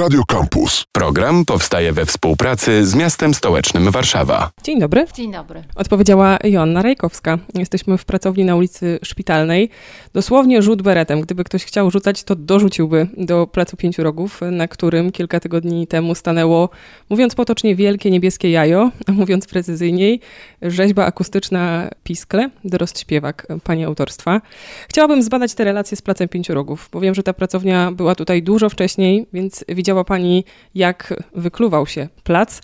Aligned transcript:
Radio 0.00 0.22
Campus. 0.24 0.84
Program 0.92 1.44
powstaje 1.44 1.92
we 1.92 2.06
współpracy 2.06 2.86
z 2.86 2.94
miastem 2.94 3.34
stołecznym 3.34 3.90
Warszawa. 3.90 4.50
Dzień 4.62 4.80
dobry. 4.80 5.06
Dzień 5.14 5.32
dobry. 5.32 5.64
Odpowiedziała 5.74 6.38
Joanna 6.44 6.82
Rajkowska. 6.82 7.38
Jesteśmy 7.54 7.98
w 7.98 8.04
pracowni 8.04 8.44
na 8.44 8.56
ulicy 8.56 8.98
Szpitalnej. 9.02 9.70
Dosłownie 10.12 10.62
rzut 10.62 10.82
beretem. 10.82 11.20
Gdyby 11.20 11.44
ktoś 11.44 11.64
chciał 11.64 11.90
rzucać, 11.90 12.24
to 12.24 12.36
dorzuciłby 12.36 13.08
do 13.16 13.46
Placu 13.46 13.76
Pięciu 13.76 14.02
Rogów, 14.02 14.40
na 14.50 14.68
którym 14.68 15.12
kilka 15.12 15.40
tygodni 15.40 15.86
temu 15.86 16.14
stanęło, 16.14 16.68
mówiąc 17.10 17.34
potocznie, 17.34 17.76
wielkie 17.76 18.10
niebieskie 18.10 18.50
jajo, 18.50 18.90
a 19.06 19.12
mówiąc 19.12 19.46
precyzyjniej, 19.46 20.20
rzeźba 20.62 21.04
akustyczna 21.04 21.90
Piskle, 22.04 22.50
dorost 22.64 23.00
śpiewak 23.00 23.46
pani 23.64 23.84
autorstwa. 23.84 24.40
Chciałabym 24.88 25.22
zbadać 25.22 25.54
te 25.54 25.64
relacje 25.64 25.96
z 25.96 26.02
Placem 26.02 26.28
Pięciu 26.28 26.54
Rogów, 26.54 26.88
bo 26.92 27.00
wiem, 27.00 27.14
że 27.14 27.22
ta 27.22 27.32
pracownia 27.32 27.92
była 27.92 28.14
tutaj 28.14 28.42
dużo 28.42 28.68
wcześniej, 28.68 29.26
więc 29.32 29.64
widziała 29.90 30.04
pani, 30.04 30.44
jak 30.74 31.14
wykluwał 31.34 31.86
się 31.86 32.08
plac. 32.24 32.60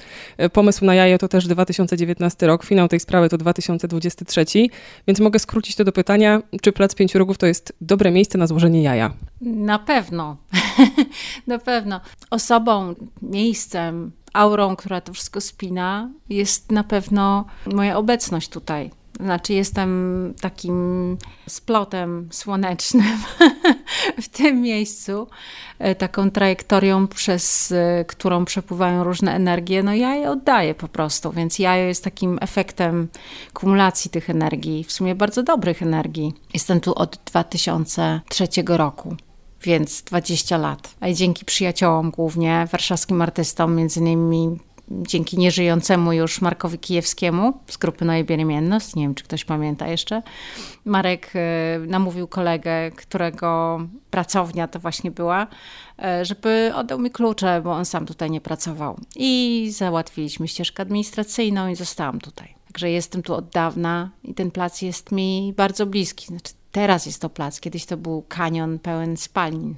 Pomysł 0.53 0.85
na 0.85 0.95
jajo 0.95 1.19
to 1.19 1.29
też 1.29 1.47
2019 1.47 2.47
rok, 2.47 2.65
finał 2.65 2.89
tej 2.89 3.01
sprawy 3.01 3.29
to 3.29 3.39
2023, 3.39 4.45
więc 5.07 5.21
mogę 5.21 5.39
skrócić 5.39 5.77
to 5.77 5.85
do 5.85 5.93
pytania, 5.93 6.43
czy 6.62 6.73
Plac 6.73 6.95
Pięciu 6.95 7.19
Rogów 7.19 7.39
to 7.39 7.47
jest 7.47 7.73
dobre 7.80 8.11
miejsce 8.11 8.39
na 8.39 8.47
złożenie 8.47 8.83
jaja? 8.83 9.12
Na 9.41 9.79
pewno. 9.79 10.37
na 11.47 11.59
pewno. 11.59 12.01
Osobą, 12.30 12.95
miejscem, 13.23 14.13
aurą, 14.33 14.77
która 14.77 15.01
to 15.01 15.13
wszystko 15.13 15.41
spina, 15.41 16.11
jest 16.29 16.73
na 16.73 16.85
pewno 16.85 17.45
moja 17.74 17.99
obecność 17.99 18.49
tutaj. 18.49 18.91
Znaczy, 19.20 19.52
jestem 19.52 20.34
takim 20.41 21.16
splotem 21.48 22.29
słonecznym 22.33 23.19
w 24.23 24.29
tym 24.29 24.61
miejscu, 24.61 25.27
e, 25.79 25.95
taką 25.95 26.30
trajektorią, 26.30 27.07
przez 27.07 27.73
e, 27.73 28.05
którą 28.05 28.45
przepływają 28.45 29.05
różne 29.05 29.34
energie. 29.34 29.83
No, 29.83 29.95
ja 29.95 30.15
je 30.15 30.30
oddaję 30.30 30.74
po 30.74 30.88
prostu, 30.88 31.32
więc 31.32 31.59
jajo 31.59 31.85
jest 31.85 32.04
takim 32.04 32.38
efektem 32.41 33.09
kumulacji 33.54 34.10
tych 34.10 34.30
energii, 34.30 34.85
w 34.85 34.93
sumie 34.93 35.15
bardzo 35.15 35.43
dobrych 35.43 35.82
energii. 35.82 36.35
Jestem 36.54 36.80
tu 36.80 36.95
od 36.95 37.21
2003 37.24 38.48
roku 38.66 39.16
więc 39.63 40.02
20 40.02 40.59
lat. 40.59 40.95
A 41.01 41.13
dzięki 41.13 41.45
przyjaciołom 41.45 42.10
głównie, 42.10 42.69
warszawskim 42.73 43.23
artystom, 43.23 43.76
między 43.76 44.01
innymi 44.01 44.59
dzięki 44.90 45.38
nieżyjącemu 45.38 46.12
już 46.12 46.40
Markowi 46.40 46.79
Kijewskiemu 46.79 47.52
z 47.66 47.76
grupy 47.76 48.04
Noje 48.04 48.24
Bieremienność, 48.24 48.95
nie 48.95 49.02
wiem 49.02 49.15
czy 49.15 49.24
ktoś 49.24 49.45
pamięta 49.45 49.88
jeszcze, 49.88 50.23
Marek 50.84 51.32
e, 51.34 51.79
namówił 51.87 52.29
kolegę, 52.29 52.90
którego 52.90 53.80
pracownia 54.10 54.68
to 54.68 54.79
właśnie 54.79 55.10
była, 55.10 55.46
e, 55.98 56.24
żeby 56.24 56.73
oddał 56.74 56.98
mi 56.98 57.10
klucze, 57.10 57.60
bo 57.64 57.73
on 57.73 57.84
sam 57.84 58.07
tutaj 58.07 58.30
nie 58.30 58.40
pracował. 58.40 59.01
I 59.16 59.68
załatwiliśmy 59.73 60.48
ścieżkę 60.48 60.82
administracyjną 60.82 61.68
i 61.68 61.76
zostałam 61.76 62.20
tutaj. 62.20 62.54
Także 62.66 62.90
jestem 62.90 63.23
tu 63.23 63.34
od 63.34 63.48
dawna 63.48 64.10
i 64.25 64.34
ten 64.34 64.50
plac 64.50 64.82
jest 64.82 65.12
mi 65.12 65.54
bardzo 65.56 65.87
bliski. 65.87 66.26
Znaczy, 66.26 66.53
teraz 66.72 67.06
jest 67.06 67.22
to 67.22 67.31
plac, 67.31 67.60
kiedyś 67.60 67.87
to 67.87 67.97
był 67.97 68.25
kanion 68.28 68.78
pełen 68.78 69.16
spalin 69.16 69.75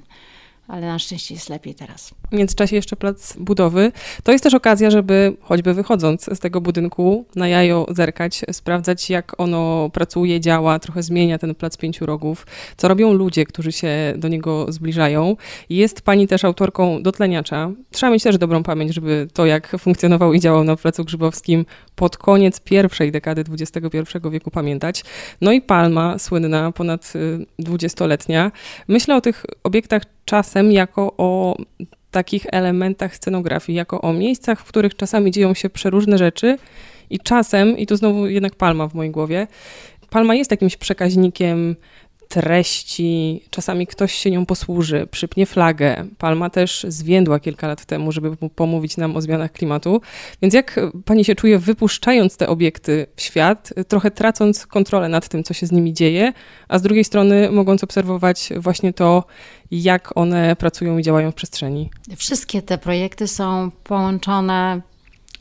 ale 0.69 0.87
na 0.87 0.99
szczęście 0.99 1.33
jest 1.33 1.49
lepiej 1.49 1.75
teraz. 1.75 2.13
W 2.31 2.35
międzyczasie 2.35 2.75
jeszcze 2.75 2.95
plac 2.95 3.37
budowy. 3.37 3.91
To 4.23 4.31
jest 4.31 4.43
też 4.43 4.53
okazja, 4.53 4.91
żeby 4.91 5.33
choćby 5.41 5.73
wychodząc 5.73 6.29
z 6.33 6.39
tego 6.39 6.61
budynku 6.61 7.25
na 7.35 7.47
jajo 7.47 7.85
zerkać, 7.91 8.41
sprawdzać 8.51 9.09
jak 9.09 9.35
ono 9.37 9.89
pracuje, 9.93 10.39
działa, 10.39 10.79
trochę 10.79 11.03
zmienia 11.03 11.37
ten 11.37 11.55
plac 11.55 11.77
pięciu 11.77 12.05
rogów, 12.05 12.47
co 12.77 12.87
robią 12.87 13.13
ludzie, 13.13 13.45
którzy 13.45 13.71
się 13.71 13.89
do 14.17 14.27
niego 14.27 14.71
zbliżają. 14.71 15.35
Jest 15.69 16.01
pani 16.01 16.27
też 16.27 16.45
autorką 16.45 17.03
dotleniacza. 17.03 17.71
Trzeba 17.91 18.11
mieć 18.11 18.23
też 18.23 18.37
dobrą 18.37 18.63
pamięć, 18.63 18.93
żeby 18.93 19.27
to 19.33 19.45
jak 19.45 19.75
funkcjonował 19.79 20.33
i 20.33 20.39
działał 20.39 20.63
na 20.63 20.75
placu 20.75 21.05
Grzybowskim 21.05 21.65
pod 21.95 22.17
koniec 22.17 22.59
pierwszej 22.59 23.11
dekady 23.11 23.43
XXI 23.51 23.89
wieku 24.31 24.51
pamiętać. 24.51 25.03
No 25.41 25.51
i 25.51 25.61
palma 25.61 26.19
słynna, 26.19 26.71
ponad 26.71 27.13
y, 27.15 27.45
dwudziestoletnia. 27.59 28.51
Myślę 28.87 29.15
o 29.15 29.21
tych 29.21 29.45
obiektach 29.63 30.03
czasem 30.25 30.71
jako 30.71 31.13
o 31.17 31.55
takich 32.11 32.45
elementach 32.51 33.15
scenografii, 33.15 33.77
jako 33.77 34.01
o 34.01 34.13
miejscach, 34.13 34.59
w 34.59 34.67
których 34.67 34.95
czasami 34.95 35.31
dzieją 35.31 35.53
się 35.53 35.69
przeróżne 35.69 36.17
rzeczy 36.17 36.57
i 37.09 37.19
czasem, 37.19 37.77
i 37.77 37.87
tu 37.87 37.95
znowu 37.95 38.27
jednak 38.27 38.55
Palma 38.55 38.87
w 38.87 38.93
mojej 38.93 39.11
głowie, 39.11 39.47
Palma 40.09 40.35
jest 40.35 40.51
jakimś 40.51 40.77
przekaźnikiem 40.77 41.75
treści, 42.29 43.41
czasami 43.49 43.87
ktoś 43.87 44.13
się 44.13 44.31
nią 44.31 44.45
posłuży, 44.45 45.07
przypnie 45.11 45.45
flagę. 45.45 46.05
Palma 46.17 46.49
też 46.49 46.85
zwiędła 46.89 47.39
kilka 47.39 47.67
lat 47.67 47.85
temu, 47.85 48.11
żeby 48.11 48.37
pomówić 48.55 48.97
nam 48.97 49.17
o 49.17 49.21
zmianach 49.21 49.51
klimatu. 49.51 50.01
Więc 50.41 50.53
jak 50.53 50.79
pani 51.05 51.25
się 51.25 51.35
czuje, 51.35 51.59
wypuszczając 51.59 52.37
te 52.37 52.47
obiekty 52.47 53.07
w 53.15 53.21
świat, 53.21 53.73
trochę 53.87 54.11
tracąc 54.11 54.67
kontrolę 54.67 55.09
nad 55.09 55.29
tym, 55.29 55.43
co 55.43 55.53
się 55.53 55.65
z 55.65 55.71
nimi 55.71 55.93
dzieje, 55.93 56.33
a 56.67 56.79
z 56.79 56.81
drugiej 56.81 57.03
strony 57.03 57.51
mogąc 57.51 57.83
obserwować 57.83 58.49
właśnie 58.57 58.93
to, 58.93 59.23
jak 59.71 60.17
one 60.17 60.55
pracują 60.55 60.97
i 60.97 61.03
działają 61.03 61.31
w 61.31 61.35
przestrzeni? 61.35 61.89
Wszystkie 62.17 62.61
te 62.61 62.77
projekty 62.77 63.27
są 63.27 63.71
połączone, 63.83 64.81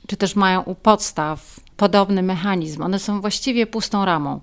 czy 0.07 0.17
też 0.17 0.37
mają 0.37 0.63
u 0.63 0.75
podstaw 0.75 1.61
podobny 1.77 2.23
mechanizm. 2.23 2.83
One 2.83 2.99
są 2.99 3.21
właściwie 3.21 3.67
pustą 3.67 4.05
ramą. 4.05 4.41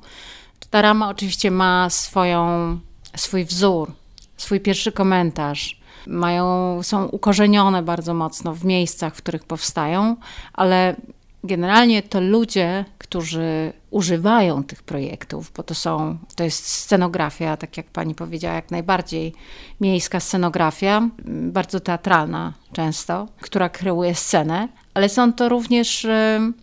Ta 0.69 0.81
rama 0.81 1.09
oczywiście 1.09 1.51
ma 1.51 1.89
swoją, 1.89 2.79
swój 3.15 3.45
wzór, 3.45 3.91
swój 4.37 4.59
pierwszy 4.59 4.91
komentarz. 4.91 5.79
Mają, 6.07 6.79
są 6.83 7.05
ukorzenione 7.05 7.83
bardzo 7.83 8.13
mocno 8.13 8.55
w 8.55 8.65
miejscach, 8.65 9.15
w 9.15 9.17
których 9.17 9.43
powstają, 9.43 10.15
ale 10.53 10.95
generalnie 11.43 12.03
to 12.03 12.21
ludzie, 12.21 12.85
którzy 12.97 13.73
używają 13.91 14.63
tych 14.63 14.83
projektów, 14.83 15.51
bo 15.57 15.63
to 15.63 15.75
są, 15.75 16.17
to 16.35 16.43
jest 16.43 16.67
scenografia, 16.67 17.57
tak 17.57 17.77
jak 17.77 17.85
pani 17.85 18.15
powiedziała, 18.15 18.55
jak 18.55 18.71
najbardziej 18.71 19.33
miejska 19.81 20.19
scenografia, 20.19 21.09
bardzo 21.27 21.79
teatralna 21.79 22.53
często, 22.73 23.27
która 23.41 23.69
kreuje 23.69 24.15
scenę, 24.15 24.67
ale 24.93 25.09
są 25.09 25.33
to 25.33 25.49
również 25.49 26.07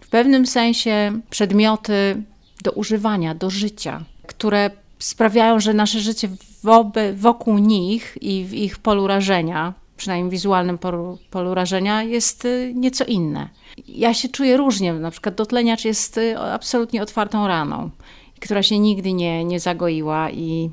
w 0.01 0.09
pewnym 0.09 0.47
sensie 0.47 1.21
przedmioty 1.31 2.23
do 2.63 2.73
używania, 2.73 3.35
do 3.35 3.51
życia, 3.51 4.05
które 4.27 4.71
sprawiają, 4.99 5.61
że 5.61 5.75
nasze 5.75 6.01
życie 6.01 6.29
woby, 6.63 7.15
wokół 7.17 7.59
nich 7.59 8.19
i 8.21 8.45
w 8.45 8.55
ich 8.55 8.79
polu 8.79 9.07
rażenia, 9.07 9.75
przynajmniej 9.97 10.31
wizualnym 10.31 10.79
polu, 10.79 11.19
polu 11.31 11.55
rażenia, 11.55 12.03
jest 12.03 12.45
y, 12.45 12.73
nieco 12.75 13.05
inne. 13.05 13.49
Ja 13.89 14.15
się 14.15 14.29
czuję 14.29 14.57
różnie, 14.57 14.93
na 14.93 15.11
przykład 15.11 15.35
dotleniacz 15.35 15.85
jest 15.85 16.19
y, 16.19 16.39
absolutnie 16.39 17.03
otwartą 17.03 17.47
raną, 17.47 17.91
która 18.41 18.63
się 18.63 18.79
nigdy 18.79 19.13
nie, 19.13 19.45
nie 19.45 19.61
zagoiła 19.61 20.31
i 20.31 20.71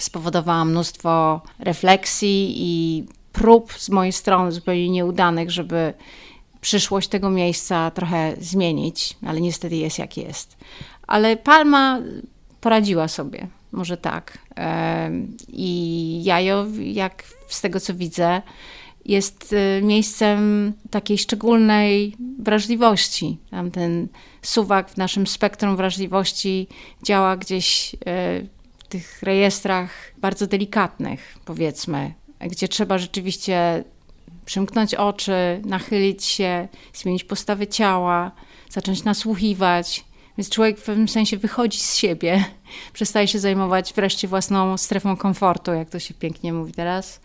spowodowała 0.00 0.64
mnóstwo 0.64 1.40
refleksji 1.58 2.54
i 2.56 3.04
prób 3.32 3.72
z 3.72 3.88
mojej 3.90 4.12
strony 4.12 4.52
zupełnie 4.52 4.88
nieudanych, 4.88 5.50
żeby 5.50 5.94
przyszłość 6.60 7.08
tego 7.08 7.30
miejsca 7.30 7.90
trochę 7.90 8.34
zmienić, 8.40 9.16
ale 9.26 9.40
niestety 9.40 9.76
jest 9.76 9.98
jak 9.98 10.16
jest. 10.16 10.56
Ale 11.06 11.36
Palma 11.36 12.00
poradziła 12.60 13.08
sobie, 13.08 13.46
może 13.72 13.96
tak. 13.96 14.38
I 15.48 16.20
Jajo, 16.24 16.66
jak 16.80 17.24
z 17.48 17.60
tego 17.60 17.80
co 17.80 17.94
widzę, 17.94 18.42
jest 19.08 19.52
y, 19.52 19.82
miejscem 19.82 20.72
takiej 20.90 21.18
szczególnej 21.18 22.14
wrażliwości. 22.38 23.38
Tam 23.50 23.70
ten 23.70 24.08
suwak 24.42 24.90
w 24.90 24.96
naszym 24.96 25.26
spektrum 25.26 25.76
wrażliwości 25.76 26.68
działa 27.02 27.36
gdzieś 27.36 27.94
y, 27.94 27.98
w 28.78 28.88
tych 28.88 29.22
rejestrach 29.22 29.90
bardzo 30.18 30.46
delikatnych, 30.46 31.38
powiedzmy, 31.44 32.14
gdzie 32.40 32.68
trzeba 32.68 32.98
rzeczywiście 32.98 33.84
przymknąć 34.48 34.94
oczy, 34.94 35.60
nachylić 35.64 36.24
się, 36.24 36.68
zmienić 36.94 37.24
postawę 37.24 37.66
ciała, 37.66 38.32
zacząć 38.70 39.04
nasłuchiwać, 39.04 40.04
więc 40.38 40.50
człowiek 40.50 40.78
w 40.78 40.84
pewnym 40.84 41.08
sensie 41.08 41.36
wychodzi 41.36 41.78
z 41.78 41.96
siebie, 41.96 42.44
przestaje 42.92 43.28
się 43.28 43.38
zajmować 43.38 43.92
wreszcie 43.94 44.28
własną 44.28 44.76
strefą 44.76 45.16
komfortu, 45.16 45.72
jak 45.72 45.90
to 45.90 45.98
się 45.98 46.14
pięknie 46.14 46.52
mówi 46.52 46.72
teraz, 46.72 47.20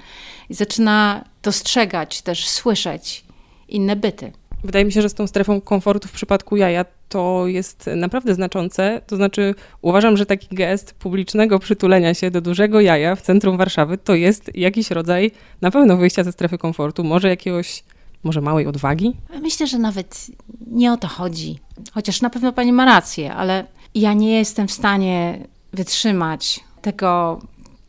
i 0.49 0.53
zaczyna 0.53 1.23
dostrzegać, 1.43 2.21
też 2.21 2.47
słyszeć 2.47 3.23
inne 3.67 3.95
byty. 3.95 4.31
Wydaje 4.63 4.85
mi 4.85 4.91
się, 4.91 5.01
że 5.01 5.09
z 5.09 5.13
tą 5.13 5.27
strefą 5.27 5.61
komfortu 5.61 6.07
w 6.07 6.11
przypadku 6.11 6.57
jaja 6.57 6.85
to 7.09 7.47
jest 7.47 7.89
naprawdę 7.95 8.35
znaczące. 8.35 9.01
To 9.07 9.15
znaczy, 9.15 9.55
uważam, 9.81 10.17
że 10.17 10.25
taki 10.25 10.55
gest 10.55 10.93
publicznego 10.93 11.59
przytulenia 11.59 12.13
się 12.13 12.31
do 12.31 12.41
dużego 12.41 12.81
jaja 12.81 13.15
w 13.15 13.21
centrum 13.21 13.57
Warszawy 13.57 13.97
to 13.97 14.15
jest 14.15 14.55
jakiś 14.55 14.91
rodzaj 14.91 15.31
na 15.61 15.71
pewno 15.71 15.97
wyjścia 15.97 16.23
ze 16.23 16.31
strefy 16.31 16.57
komfortu, 16.57 17.03
może 17.03 17.29
jakiegoś 17.29 17.83
może 18.23 18.41
małej 18.41 18.67
odwagi? 18.67 19.13
Myślę, 19.41 19.67
że 19.67 19.79
nawet 19.79 20.27
nie 20.71 20.93
o 20.93 20.97
to 20.97 21.07
chodzi. 21.07 21.59
Chociaż 21.93 22.21
na 22.21 22.29
pewno 22.29 22.53
pani 22.53 22.73
ma 22.73 22.85
rację, 22.85 23.33
ale 23.33 23.65
ja 23.95 24.13
nie 24.13 24.37
jestem 24.37 24.67
w 24.67 24.71
stanie 24.71 25.47
wytrzymać 25.73 26.59
tego 26.81 27.41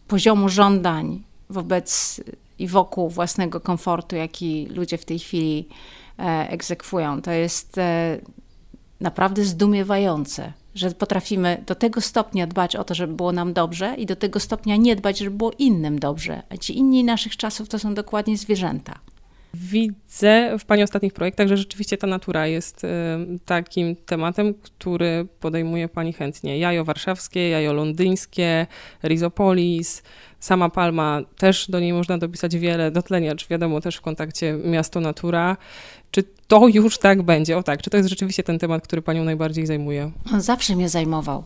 poziomu 0.09 0.49
żądań 0.49 1.23
wobec 1.51 2.21
i 2.59 2.69
wokół 2.69 3.11
własnego 3.11 3.61
komfortu, 3.61 4.17
jaki 4.17 4.67
ludzie 4.67 4.99
w 4.99 5.05
tej 5.05 5.19
chwili 5.19 5.69
egzekwują. 6.49 7.23
To 7.23 7.31
jest 7.31 7.79
e, 7.79 8.19
naprawdę 9.01 9.45
zdumiewające, 9.45 10.53
że 10.75 10.91
potrafimy 10.91 11.63
do 11.67 11.75
tego 11.75 12.01
stopnia 12.01 12.47
dbać 12.47 12.77
o 12.77 12.85
to, 12.85 12.95
żeby 12.95 13.15
było 13.15 13.33
nam 13.33 13.53
dobrze 13.53 13.95
i 13.99 14.07
do 14.07 14.17
tego 14.17 14.41
stopnia 14.41 14.77
nie 14.77 14.97
dbać, 14.97 15.19
żeby 15.19 15.37
było 15.37 15.53
innym 15.59 15.99
dobrze. 15.99 16.43
A 16.51 16.57
ci 16.57 16.79
inni 16.79 17.05
naszych 17.05 17.37
czasów 17.37 17.69
to 17.69 17.79
są 17.79 17.95
dokładnie 17.95 18.39
zwierzęta. 18.39 18.99
Widzę 19.55 20.59
w 20.59 20.65
Pani 20.65 20.83
ostatnich 20.83 21.13
projektach, 21.13 21.49
że 21.49 21.57
rzeczywiście 21.57 21.97
ta 21.97 22.07
natura 22.07 22.47
jest 22.47 22.87
takim 23.45 23.97
tematem, 23.97 24.55
który 24.55 25.27
podejmuje 25.41 25.89
Pani 25.89 26.13
chętnie. 26.13 26.59
Jajo 26.59 26.85
warszawskie, 26.85 27.49
jajo 27.49 27.73
londyńskie, 27.73 28.67
Rizopolis, 29.05 30.03
sama 30.41 30.69
Palma, 30.69 31.21
też 31.39 31.71
do 31.71 31.81
niej 31.81 31.93
można 31.93 32.19
dopisać 32.19 32.57
wiele, 32.57 32.91
dotleniacz, 32.91 33.49
wiadomo, 33.49 33.81
też 33.81 33.97
w 33.97 34.01
kontakcie 34.01 34.53
miasto-natura. 34.65 35.57
Czy 36.11 36.23
to 36.49 36.69
już 36.69 36.99
tak 36.99 37.23
będzie? 37.23 37.59
O 37.59 37.63
tak, 37.63 37.83
czy 37.83 37.91
to 37.91 37.97
jest 37.97 38.09
rzeczywiście 38.09 38.43
ten 38.43 38.59
temat, 38.59 38.85
który 38.85 39.03
Panią 39.03 39.25
najbardziej 39.25 39.67
zajmuje? 39.67 40.11
On 40.33 40.41
zawsze 40.41 40.77
mnie 40.77 40.89
zajmował. 40.89 41.45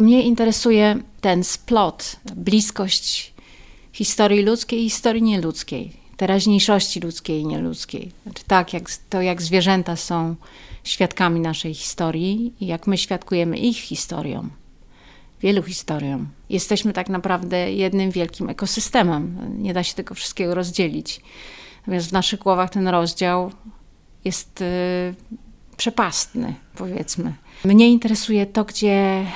Mnie 0.00 0.22
interesuje 0.22 0.96
ten 1.20 1.44
splot, 1.44 2.16
bliskość 2.36 3.34
historii 3.92 4.42
ludzkiej 4.42 4.80
i 4.80 4.90
historii 4.90 5.22
nieludzkiej 5.22 6.05
teraźniejszości 6.16 7.00
ludzkiej 7.00 7.40
i 7.40 7.46
nieludzkiej. 7.46 8.12
Znaczy 8.22 8.42
tak, 8.46 8.72
jak, 8.72 8.90
to 9.10 9.22
jak 9.22 9.42
zwierzęta 9.42 9.96
są 9.96 10.36
świadkami 10.84 11.40
naszej 11.40 11.74
historii 11.74 12.52
i 12.60 12.66
jak 12.66 12.86
my 12.86 12.98
świadkujemy 12.98 13.58
ich 13.58 13.76
historią, 13.76 14.48
wielu 15.40 15.62
historiom. 15.62 16.28
Jesteśmy 16.50 16.92
tak 16.92 17.08
naprawdę 17.08 17.72
jednym 17.72 18.10
wielkim 18.10 18.48
ekosystemem. 18.48 19.38
Nie 19.62 19.74
da 19.74 19.82
się 19.82 19.94
tego 19.94 20.14
wszystkiego 20.14 20.54
rozdzielić. 20.54 21.20
Natomiast 21.80 22.08
w 22.08 22.12
naszych 22.12 22.40
głowach 22.40 22.70
ten 22.70 22.88
rozdział 22.88 23.52
jest 24.24 24.60
y, 24.60 25.14
przepastny, 25.76 26.54
powiedzmy. 26.76 27.34
Mnie 27.64 27.88
interesuje 27.88 28.46
to, 28.46 28.64
gdzie 28.64 29.26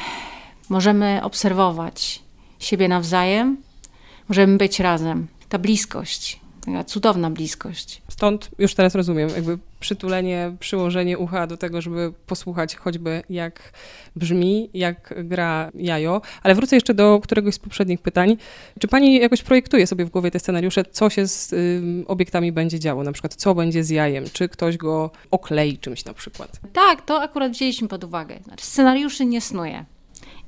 możemy 0.68 1.20
obserwować 1.22 2.22
siebie 2.58 2.88
nawzajem, 2.88 3.56
możemy 4.28 4.56
być 4.56 4.80
razem. 4.80 5.26
Ta 5.48 5.58
bliskość, 5.58 6.40
Taka 6.60 6.84
cudowna 6.84 7.30
bliskość. 7.30 8.02
Stąd 8.08 8.50
już 8.58 8.74
teraz 8.74 8.94
rozumiem, 8.94 9.28
jakby 9.28 9.58
przytulenie, 9.80 10.56
przyłożenie 10.60 11.18
ucha 11.18 11.46
do 11.46 11.56
tego, 11.56 11.80
żeby 11.80 12.12
posłuchać 12.26 12.76
choćby 12.76 13.22
jak 13.30 13.72
brzmi, 14.16 14.70
jak 14.74 15.14
gra 15.24 15.70
jajo. 15.74 16.20
Ale 16.42 16.54
wrócę 16.54 16.76
jeszcze 16.76 16.94
do 16.94 17.20
któregoś 17.22 17.54
z 17.54 17.58
poprzednich 17.58 18.00
pytań. 18.00 18.36
Czy 18.78 18.88
pani 18.88 19.20
jakoś 19.20 19.42
projektuje 19.42 19.86
sobie 19.86 20.04
w 20.04 20.10
głowie 20.10 20.30
te 20.30 20.38
scenariusze, 20.38 20.84
co 20.84 21.10
się 21.10 21.26
z 21.26 21.52
y, 21.52 21.82
obiektami 22.06 22.52
będzie 22.52 22.80
działo? 22.80 23.02
Na 23.02 23.12
przykład, 23.12 23.34
co 23.34 23.54
będzie 23.54 23.84
z 23.84 23.90
jajem? 23.90 24.24
Czy 24.32 24.48
ktoś 24.48 24.76
go 24.76 25.10
oklei 25.30 25.78
czymś 25.78 26.04
na 26.04 26.14
przykład? 26.14 26.60
Tak, 26.72 27.02
to 27.02 27.22
akurat 27.22 27.52
wzięliśmy 27.52 27.88
pod 27.88 28.04
uwagę. 28.04 28.38
Znaczy, 28.44 28.66
scenariuszy 28.66 29.26
nie 29.26 29.40
snuję 29.40 29.84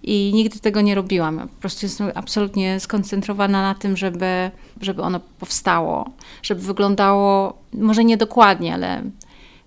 i 0.02 0.30
nigdy 0.34 0.58
tego 0.58 0.80
nie 0.80 0.94
robiłam. 0.94 1.48
po 1.48 1.60
prostu 1.60 1.86
jestem 1.86 2.10
absolutnie 2.14 2.80
skoncentrowana 2.80 3.62
na 3.62 3.74
tym, 3.74 3.96
żeby, 3.96 4.50
żeby 4.80 5.02
ono 5.02 5.20
powstało, 5.20 6.10
żeby 6.42 6.60
wyglądało 6.60 7.58
może 7.72 8.04
nie 8.04 8.16
dokładnie, 8.16 8.74
ale 8.74 9.02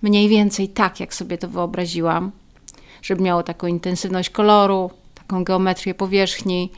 mniej 0.02 0.30
więcej 0.30 0.70
tak, 0.70 1.00
jak 1.00 1.14
sobie 1.14 1.38
to 1.38 1.48
wyobraziłam, 1.48 2.32
żeby 3.02 3.24
miało 3.24 3.44
taką 3.44 3.68
intensywność 3.68 4.30
koloru, 4.30 4.92
taką 5.16 5.44
geometrię 5.44 5.94
powierzchni. 5.94 6.72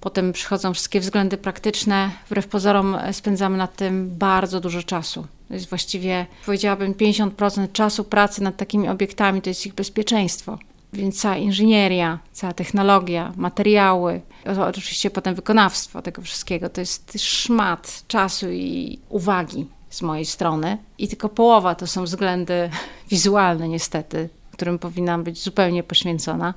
Potem 0.00 0.32
przychodzą 0.32 0.74
wszystkie 0.74 1.00
względy 1.00 1.36
praktyczne. 1.36 2.10
Wbrew 2.26 2.46
pozorom 2.46 2.96
spędzamy 3.12 3.58
nad 3.58 3.76
tym 3.76 4.10
bardzo 4.18 4.60
dużo 4.60 4.82
czasu. 4.82 5.26
To 5.48 5.54
jest 5.54 5.68
właściwie, 5.68 6.26
powiedziałabym, 6.46 6.94
50% 6.94 7.72
czasu 7.72 8.04
pracy 8.04 8.42
nad 8.42 8.56
takimi 8.56 8.88
obiektami 8.88 9.42
to 9.42 9.50
jest 9.50 9.66
ich 9.66 9.74
bezpieczeństwo. 9.74 10.58
Więc 10.92 11.20
cała 11.20 11.36
inżynieria, 11.36 12.18
cała 12.32 12.52
technologia, 12.52 13.32
materiały, 13.36 14.20
oczywiście 14.68 15.10
potem 15.10 15.34
wykonawstwo 15.34 16.02
tego 16.02 16.22
wszystkiego, 16.22 16.68
to 16.68 16.80
jest 16.80 17.12
szmat 17.20 18.04
czasu 18.08 18.50
i 18.50 18.98
uwagi 19.08 19.66
z 19.90 20.02
mojej 20.02 20.24
strony. 20.24 20.78
I 20.98 21.08
tylko 21.08 21.28
połowa 21.28 21.74
to 21.74 21.86
są 21.86 22.04
względy 22.04 22.70
wizualne, 23.10 23.68
niestety, 23.68 24.28
którym 24.52 24.78
powinnam 24.78 25.24
być 25.24 25.42
zupełnie 25.42 25.82
poświęcona. 25.82 26.54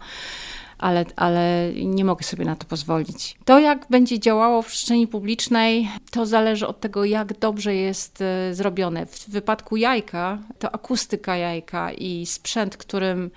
Ale, 0.78 1.06
ale 1.16 1.72
nie 1.86 2.06
mogę 2.06 2.24
sobie 2.24 2.46
na 2.46 2.56
to 2.56 2.66
pozwolić. 2.66 3.38
To, 3.46 3.60
jak 3.60 3.86
będzie 3.90 4.20
działało 4.20 4.62
w 4.62 4.68
przestrzeni 4.68 5.08
publicznej, 5.08 5.90
to 6.12 6.26
zależy 6.26 6.68
od 6.68 6.80
tego, 6.80 7.06
jak 7.06 7.40
dobrze 7.40 7.76
jest 7.76 8.22
e, 8.22 8.54
zrobione. 8.54 9.06
W 9.06 9.30
wypadku 9.30 9.78
jajka, 9.78 10.38
to 10.60 10.76
akustyka 10.76 11.38
jajka 11.38 11.92
i 11.92 12.26
sprzęt, 12.26 12.78
którym 12.78 13.32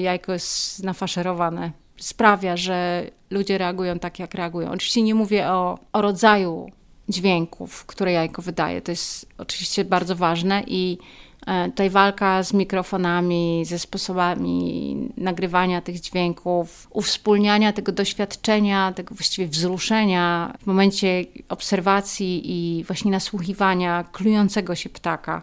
jajko 0.00 0.32
jest 0.32 0.82
nafaszerowane. 0.84 1.70
Sprawia, 1.96 2.56
że 2.56 3.06
ludzie 3.30 3.58
reagują 3.58 3.98
tak, 3.98 4.18
jak 4.18 4.34
reagują. 4.34 4.70
Oczywiście 4.70 5.02
nie 5.02 5.14
mówię 5.14 5.48
o, 5.48 5.78
o 5.92 6.02
rodzaju 6.02 6.70
dźwięków, 7.08 7.86
które 7.86 8.12
jajko 8.12 8.42
wydaje. 8.42 8.80
To 8.80 8.92
jest 8.92 9.28
oczywiście 9.38 9.84
bardzo 9.84 10.16
ważne 10.16 10.62
i 10.66 10.98
e, 11.46 11.68
tutaj 11.68 11.90
walka 11.90 12.42
z 12.42 12.52
mikrofonami, 12.52 13.62
ze 13.66 13.78
sposobami 13.78 14.96
nagrywania 15.16 15.80
tych 15.80 16.00
dźwięków, 16.00 16.88
uwspólniania 16.90 17.72
tego 17.72 17.92
doświadczenia, 17.92 18.92
tego 18.92 19.14
właściwie 19.14 19.48
wzruszenia 19.48 20.54
w 20.62 20.66
momencie 20.66 21.24
obserwacji 21.48 22.42
i 22.44 22.84
właśnie 22.84 23.10
nasłuchiwania 23.10 24.04
klującego 24.12 24.74
się 24.74 24.88
ptaka 24.88 25.42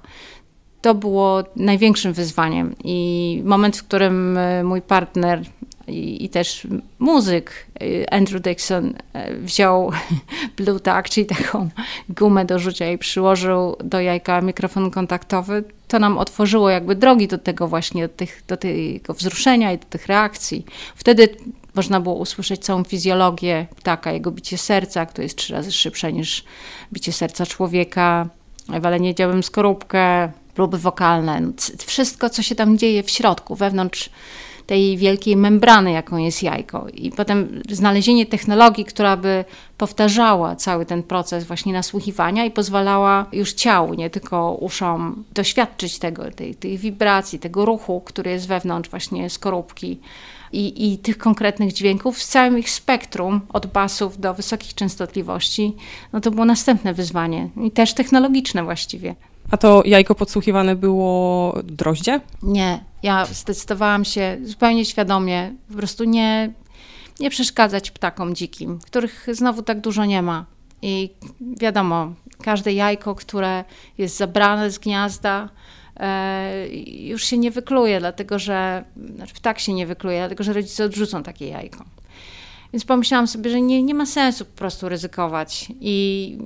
to 0.81 0.95
było 0.95 1.43
największym 1.55 2.13
wyzwaniem. 2.13 2.75
I 2.83 3.41
moment, 3.45 3.77
w 3.77 3.83
którym 3.83 4.37
e, 4.37 4.63
mój 4.63 4.81
partner 4.81 5.41
i, 5.87 6.25
i 6.25 6.29
też 6.29 6.67
muzyk 6.99 7.51
e, 7.81 8.13
Andrew 8.13 8.41
Dixon 8.41 8.93
e, 9.13 9.35
wziął 9.35 9.91
Blue 10.57 10.79
Tack, 10.79 11.09
czyli 11.09 11.25
taką 11.25 11.69
gumę 12.09 12.45
do 12.45 12.59
rzucia 12.59 12.91
i 12.91 12.97
przyłożył 12.97 13.75
do 13.83 14.01
jajka 14.01 14.41
mikrofon 14.41 14.91
kontaktowy, 14.91 15.63
to 15.87 15.99
nam 15.99 16.17
otworzyło 16.17 16.69
jakby 16.69 16.95
drogi 16.95 17.27
do 17.27 17.37
tego 17.37 17.67
właśnie, 17.67 18.07
do, 18.07 18.13
tych, 18.13 18.43
do 18.47 18.57
tego 18.57 19.13
wzruszenia 19.13 19.71
i 19.73 19.77
do 19.77 19.85
tych 19.85 20.07
reakcji. 20.07 20.65
Wtedy 20.95 21.29
można 21.75 21.99
było 21.99 22.15
usłyszeć 22.15 22.61
całą 22.63 22.83
fizjologię 22.83 23.67
ptaka, 23.75 24.11
jego 24.11 24.31
bicie 24.31 24.57
serca, 24.57 25.05
które 25.05 25.23
jest 25.23 25.37
trzy 25.37 25.53
razy 25.53 25.71
szybsze 25.71 26.13
niż 26.13 26.43
bicie 26.93 27.11
serca 27.11 27.45
człowieka, 27.45 28.29
walenie 28.79 29.15
działem 29.15 29.43
skorupkę, 29.43 30.31
próby 30.51 30.77
wokalne, 30.77 31.41
no, 31.41 31.51
wszystko, 31.85 32.29
co 32.29 32.41
się 32.41 32.55
tam 32.55 32.77
dzieje 32.77 33.03
w 33.03 33.09
środku, 33.09 33.55
wewnątrz 33.55 34.09
tej 34.71 34.97
wielkiej 34.97 35.35
membrany, 35.35 35.91
jaką 35.91 36.17
jest 36.17 36.43
jajko. 36.43 36.87
I 36.93 37.11
potem 37.11 37.61
znalezienie 37.69 38.25
technologii, 38.25 38.85
która 38.85 39.17
by 39.17 39.45
powtarzała 39.77 40.55
cały 40.55 40.85
ten 40.85 41.03
proces 41.03 41.43
właśnie 41.43 41.73
nasłuchiwania 41.73 42.45
i 42.45 42.51
pozwalała 42.51 43.25
już 43.31 43.53
ciału, 43.53 43.93
nie 43.93 44.09
tylko 44.09 44.53
uszom, 44.53 45.23
doświadczyć 45.33 45.99
tego, 45.99 46.31
tej, 46.31 46.55
tej 46.55 46.77
wibracji, 46.77 47.39
tego 47.39 47.65
ruchu, 47.65 48.01
który 48.05 48.31
jest 48.31 48.47
wewnątrz 48.47 48.89
właśnie 48.89 49.29
skorupki. 49.29 49.99
I, 50.53 50.93
i 50.93 50.97
tych 50.97 51.17
konkretnych 51.17 51.73
dźwięków 51.73 52.17
w 52.17 52.23
całym 52.23 52.59
ich 52.59 52.69
spektrum, 52.69 53.41
od 53.49 53.65
basów 53.65 54.19
do 54.19 54.33
wysokich 54.33 54.73
częstotliwości, 54.73 55.75
no 56.13 56.21
to 56.21 56.31
było 56.31 56.45
następne 56.45 56.93
wyzwanie 56.93 57.49
i 57.65 57.71
też 57.71 57.93
technologiczne 57.93 58.63
właściwie. 58.63 59.15
A 59.51 59.57
to 59.57 59.83
jajko 59.85 60.15
podsłuchiwane 60.15 60.75
było 60.75 61.53
droździe? 61.63 62.21
Nie, 62.43 62.83
ja 63.03 63.25
zdecydowałam 63.25 64.05
się 64.05 64.37
zupełnie 64.43 64.85
świadomie, 64.85 65.53
po 65.69 65.77
prostu 65.77 66.03
nie, 66.03 66.53
nie 67.19 67.29
przeszkadzać 67.29 67.91
ptakom 67.91 68.35
dzikim, 68.35 68.79
których 68.79 69.27
znowu 69.31 69.61
tak 69.61 69.81
dużo 69.81 70.05
nie 70.05 70.21
ma. 70.21 70.45
I 70.81 71.09
wiadomo, 71.39 72.13
każde 72.43 72.73
jajko, 72.73 73.15
które 73.15 73.63
jest 73.97 74.17
zabrane 74.17 74.71
z 74.71 74.79
gniazda, 74.79 75.49
e, 75.97 76.67
już 76.85 77.23
się 77.23 77.37
nie 77.37 77.51
wykluje, 77.51 77.99
dlatego 77.99 78.39
że 78.39 78.83
znaczy 79.15 79.33
ptak 79.33 79.59
się 79.59 79.73
nie 79.73 79.87
wykluje, 79.87 80.19
dlatego 80.19 80.43
że 80.43 80.53
rodzice 80.53 80.85
odrzucą 80.85 81.23
takie 81.23 81.47
jajko. 81.47 81.85
Więc 82.73 82.85
pomyślałam 82.85 83.27
sobie, 83.27 83.51
że 83.51 83.61
nie, 83.61 83.83
nie 83.83 83.93
ma 83.93 84.05
sensu 84.05 84.45
po 84.45 84.57
prostu 84.57 84.89
ryzykować. 84.89 85.67
I 85.81 86.37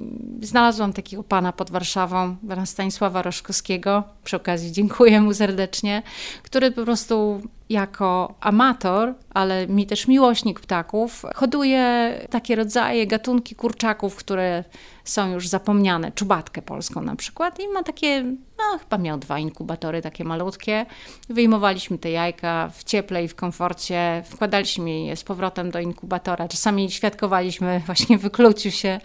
znalazłam 0.41 0.93
takiego 0.93 1.23
pana 1.23 1.53
pod 1.53 1.71
Warszawą, 1.71 2.35
pana 2.47 2.65
Stanisława 2.65 3.21
Roszkowskiego. 3.21 4.03
Przy 4.23 4.35
okazji 4.35 4.71
dziękuję 4.71 5.21
mu 5.21 5.33
serdecznie, 5.33 6.03
który 6.43 6.71
po 6.71 6.83
prostu 6.83 7.41
jako 7.69 8.35
amator, 8.39 9.13
ale 9.33 9.67
mi 9.67 9.87
też 9.87 10.07
miłośnik 10.07 10.59
ptaków, 10.59 11.25
hoduję 11.35 12.13
takie 12.29 12.55
rodzaje, 12.55 13.07
gatunki 13.07 13.55
kurczaków, 13.55 14.15
które 14.15 14.63
są 15.03 15.31
już 15.31 15.47
zapomniane. 15.47 16.11
Czubatkę 16.11 16.61
polską 16.61 17.01
na 17.01 17.15
przykład 17.15 17.59
i 17.59 17.67
ma 17.67 17.83
takie, 17.83 18.23
no 18.57 18.79
chyba 18.79 18.97
miał 18.97 19.17
dwa 19.17 19.39
inkubatory 19.39 20.01
takie 20.01 20.23
malutkie. 20.23 20.85
Wyjmowaliśmy 21.29 21.97
te 21.97 22.11
jajka 22.11 22.69
w 22.73 22.83
cieple 22.83 23.23
i 23.23 23.27
w 23.27 23.35
komforcie, 23.35 24.23
wkładaliśmy 24.25 24.99
je 24.99 25.15
z 25.15 25.23
powrotem 25.23 25.71
do 25.71 25.79
inkubatora. 25.79 26.47
Czasami 26.47 26.91
świadkowaliśmy 26.91 27.81
właśnie 27.85 28.17
wykluciu 28.17 28.71
się, 28.71 28.99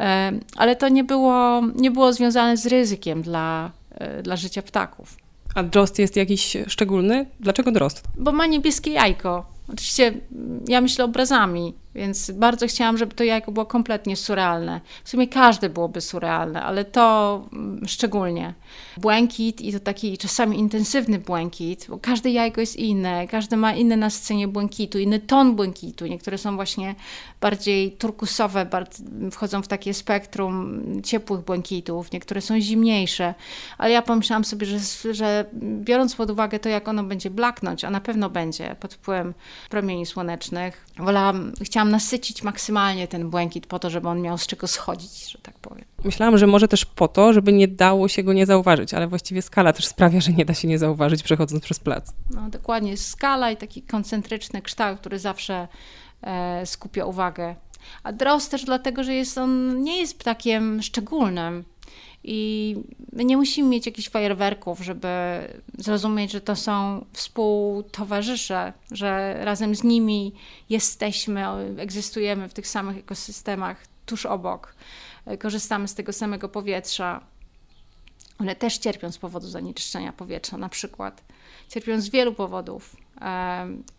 e, 0.00 0.32
ale 0.56 0.76
to 0.76 0.88
nie 0.88 1.04
było, 1.04 1.62
nie 1.74 1.90
było 1.90 2.12
związane 2.12 2.56
z 2.56 2.66
ryzykiem 2.66 3.22
dla, 3.22 3.70
e, 3.90 4.22
dla 4.22 4.36
życia 4.36 4.62
ptaków. 4.62 5.23
A 5.54 5.62
drost 5.62 5.98
jest 5.98 6.16
jakiś 6.16 6.56
szczególny? 6.66 7.26
Dlaczego 7.40 7.72
drost? 7.72 8.02
Bo 8.18 8.32
ma 8.32 8.46
niebieskie 8.46 8.90
jajko. 8.90 9.46
Oczywiście 9.72 10.06
mm, 10.06 10.64
ja 10.68 10.80
myślę 10.80 11.04
obrazami, 11.04 11.74
więc 11.94 12.30
bardzo 12.30 12.66
chciałam, 12.66 12.98
żeby 12.98 13.14
to 13.14 13.24
jajko 13.24 13.52
było 13.52 13.66
kompletnie 13.66 14.16
surrealne. 14.16 14.80
W 15.04 15.08
sumie 15.08 15.28
każde 15.28 15.68
byłoby 15.68 16.00
surrealne, 16.00 16.62
ale 16.62 16.84
to 16.84 17.44
mm, 17.52 17.88
szczególnie. 17.88 18.54
Błękit 18.96 19.60
i 19.60 19.72
to 19.72 19.80
taki 19.80 20.18
czasami 20.18 20.58
intensywny 20.58 21.18
błękit, 21.18 21.86
bo 21.88 21.98
każde 21.98 22.30
jajko 22.30 22.60
jest 22.60 22.76
inne, 22.76 23.28
każde 23.28 23.56
ma 23.56 23.72
inne 23.72 23.96
na 23.96 24.10
scenie 24.10 24.48
błękitu, 24.48 24.98
inny 24.98 25.20
ton 25.20 25.56
błękitu. 25.56 26.06
Niektóre 26.06 26.38
są 26.38 26.56
właśnie 26.56 26.94
bardziej 27.40 27.92
turkusowe, 27.92 28.66
wchodzą 29.30 29.62
w 29.62 29.68
takie 29.68 29.94
spektrum 29.94 30.82
ciepłych 31.02 31.40
błękitów, 31.40 32.12
niektóre 32.12 32.40
są 32.40 32.60
zimniejsze, 32.60 33.34
ale 33.78 33.90
ja 33.90 34.02
pomyślałam 34.02 34.44
sobie, 34.44 34.66
że, 34.66 34.78
że 35.14 35.44
biorąc 35.62 36.14
pod 36.14 36.30
uwagę 36.30 36.58
to, 36.58 36.68
jak 36.68 36.88
ono 36.88 37.04
będzie 37.04 37.30
blaknąć, 37.30 37.84
a 37.84 37.90
na 37.90 38.00
pewno 38.00 38.30
będzie 38.30 38.76
pod 38.80 38.94
wpływem 38.94 39.34
promieni 39.70 40.06
słonecznych, 40.06 40.86
wolałam, 40.98 41.52
chciałam 41.62 41.83
nasycić 41.84 42.42
maksymalnie 42.42 43.08
ten 43.08 43.30
błękit 43.30 43.66
po 43.66 43.78
to, 43.78 43.90
żeby 43.90 44.08
on 44.08 44.20
miał 44.20 44.38
z 44.38 44.46
czego 44.46 44.66
schodzić, 44.66 45.30
że 45.30 45.38
tak 45.38 45.58
powiem. 45.58 45.84
Myślałam, 46.04 46.38
że 46.38 46.46
może 46.46 46.68
też 46.68 46.84
po 46.84 47.08
to, 47.08 47.32
żeby 47.32 47.52
nie 47.52 47.68
dało 47.68 48.08
się 48.08 48.22
go 48.22 48.32
nie 48.32 48.46
zauważyć, 48.46 48.94
ale 48.94 49.06
właściwie 49.06 49.42
skala 49.42 49.72
też 49.72 49.86
sprawia, 49.86 50.20
że 50.20 50.32
nie 50.32 50.44
da 50.44 50.54
się 50.54 50.68
nie 50.68 50.78
zauważyć 50.78 51.22
przechodząc 51.22 51.64
przez 51.64 51.78
plac. 51.78 52.12
No 52.30 52.50
dokładnie, 52.50 52.96
skala 52.96 53.50
i 53.50 53.56
taki 53.56 53.82
koncentryczny 53.82 54.62
kształt, 54.62 55.00
który 55.00 55.18
zawsze 55.18 55.68
e, 56.22 56.66
skupia 56.66 57.04
uwagę. 57.04 57.54
A 58.02 58.12
drost 58.12 58.50
też 58.50 58.64
dlatego, 58.64 59.04
że 59.04 59.14
jest 59.14 59.38
on 59.38 59.82
nie 59.82 60.00
jest 60.00 60.18
ptakiem 60.18 60.82
szczególnym. 60.82 61.64
I 62.26 62.76
nie 63.12 63.36
musimy 63.36 63.68
mieć 63.68 63.86
jakichś 63.86 64.08
fajerwerków, 64.08 64.80
żeby 64.80 65.08
zrozumieć, 65.78 66.32
że 66.32 66.40
to 66.40 66.56
są 66.56 67.04
współtowarzysze, 67.12 68.72
że 68.92 69.38
razem 69.44 69.74
z 69.74 69.82
nimi 69.82 70.32
jesteśmy, 70.70 71.46
egzystujemy 71.78 72.48
w 72.48 72.54
tych 72.54 72.66
samych 72.66 72.96
ekosystemach 72.96 73.86
tuż 74.06 74.26
obok, 74.26 74.74
korzystamy 75.38 75.88
z 75.88 75.94
tego 75.94 76.12
samego 76.12 76.48
powietrza. 76.48 77.20
One 78.38 78.56
też 78.56 78.78
cierpią 78.78 79.12
z 79.12 79.18
powodu 79.18 79.48
zanieczyszczenia 79.48 80.12
powietrza, 80.12 80.58
na 80.58 80.68
przykład. 80.68 81.22
Cierpią 81.68 82.00
z 82.00 82.08
wielu 82.08 82.34
powodów. 82.34 82.96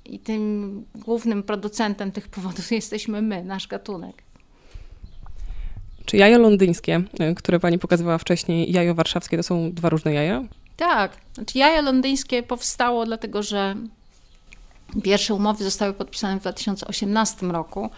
I 0.06 0.20
tym 0.20 0.86
głównym 0.96 1.44
producentem 1.44 2.12
tych 2.12 2.28
powodów 2.28 2.72
jesteśmy 2.82 3.22
my, 3.22 3.44
nasz 3.44 3.68
gatunek. 3.68 4.25
Czy 6.06 6.18
jajo 6.18 6.40
londyńskie, 6.40 7.04
y, 7.32 7.36
które 7.36 7.60
pani 7.60 7.80
pokazywała 7.80 8.18
wcześniej, 8.18 8.72
jajo 8.72 8.96
warszawskie 8.96 9.38
to 9.38 9.44
są 9.44 9.72
dwa 9.72 9.90
różne 9.90 10.14
jaja? 10.14 10.44
Tak. 10.78 11.12
Znaczy 11.34 11.58
jajo 11.58 11.82
londyńskie 11.82 12.44
powstało 12.44 13.06
dlatego, 13.06 13.44
że 13.44 13.76
pierwsze 15.04 15.34
umowy 15.34 15.64
zostały 15.64 15.94
podpisane 15.94 16.38
w 16.38 16.42
2018 16.42 17.52
roku. 17.52 17.90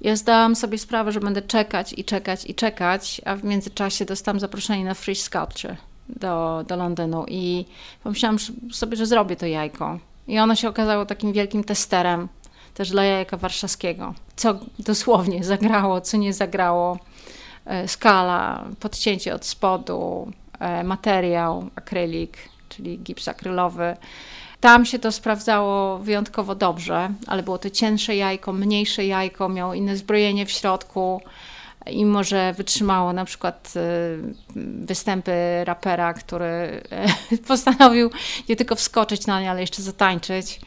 Ja 0.00 0.16
zdałam 0.16 0.56
sobie 0.56 0.78
sprawę, 0.78 1.12
że 1.12 1.20
będę 1.20 1.42
czekać 1.42 1.92
i 1.92 2.04
czekać 2.04 2.44
i 2.44 2.54
czekać, 2.54 3.20
a 3.24 3.36
w 3.36 3.44
międzyczasie 3.44 4.04
dostałam 4.04 4.40
zaproszenie 4.40 4.84
na 4.84 4.94
Free 4.94 5.16
Sculpture 5.16 5.76
do, 6.08 6.64
do 6.68 6.76
Londynu 6.76 7.24
i 7.28 7.64
pomyślałam 8.04 8.38
sobie, 8.72 8.96
że 8.96 9.06
zrobię 9.06 9.36
to 9.36 9.46
jajko. 9.46 9.98
I 10.28 10.38
ono 10.38 10.54
się 10.54 10.68
okazało 10.68 11.06
takim 11.06 11.32
wielkim 11.32 11.64
testerem 11.64 12.28
też 12.74 12.90
dla 12.90 13.04
jajka 13.04 13.36
warszawskiego. 13.36 14.14
Co 14.36 14.58
dosłownie 14.78 15.44
zagrało, 15.44 16.00
co 16.00 16.16
nie 16.16 16.32
zagrało. 16.32 16.98
E, 17.66 17.88
skala, 17.88 18.64
podcięcie 18.80 19.34
od 19.34 19.44
spodu, 19.44 20.32
e, 20.60 20.84
materiał, 20.84 21.70
akrylik, 21.76 22.38
czyli 22.68 22.98
gips 22.98 23.28
akrylowy. 23.28 23.96
Tam 24.60 24.86
się 24.86 24.98
to 24.98 25.12
sprawdzało 25.12 25.98
wyjątkowo 25.98 26.54
dobrze, 26.54 27.10
ale 27.26 27.42
było 27.42 27.58
to 27.58 27.70
cięższe 27.70 28.16
jajko, 28.16 28.52
mniejsze 28.52 29.06
jajko, 29.06 29.48
miało 29.48 29.74
inne 29.74 29.96
zbrojenie 29.96 30.46
w 30.46 30.50
środku 30.50 31.20
i 31.86 32.04
może 32.06 32.52
wytrzymało 32.52 33.12
na 33.12 33.24
przykład 33.24 33.74
e, 33.76 33.80
występy 34.86 35.32
rapera, 35.64 36.14
który 36.14 36.82
postanowił 37.48 38.10
nie 38.48 38.56
tylko 38.56 38.74
wskoczyć 38.74 39.26
na 39.26 39.40
nie, 39.40 39.50
ale 39.50 39.60
jeszcze 39.60 39.82
zatańczyć 39.82 40.60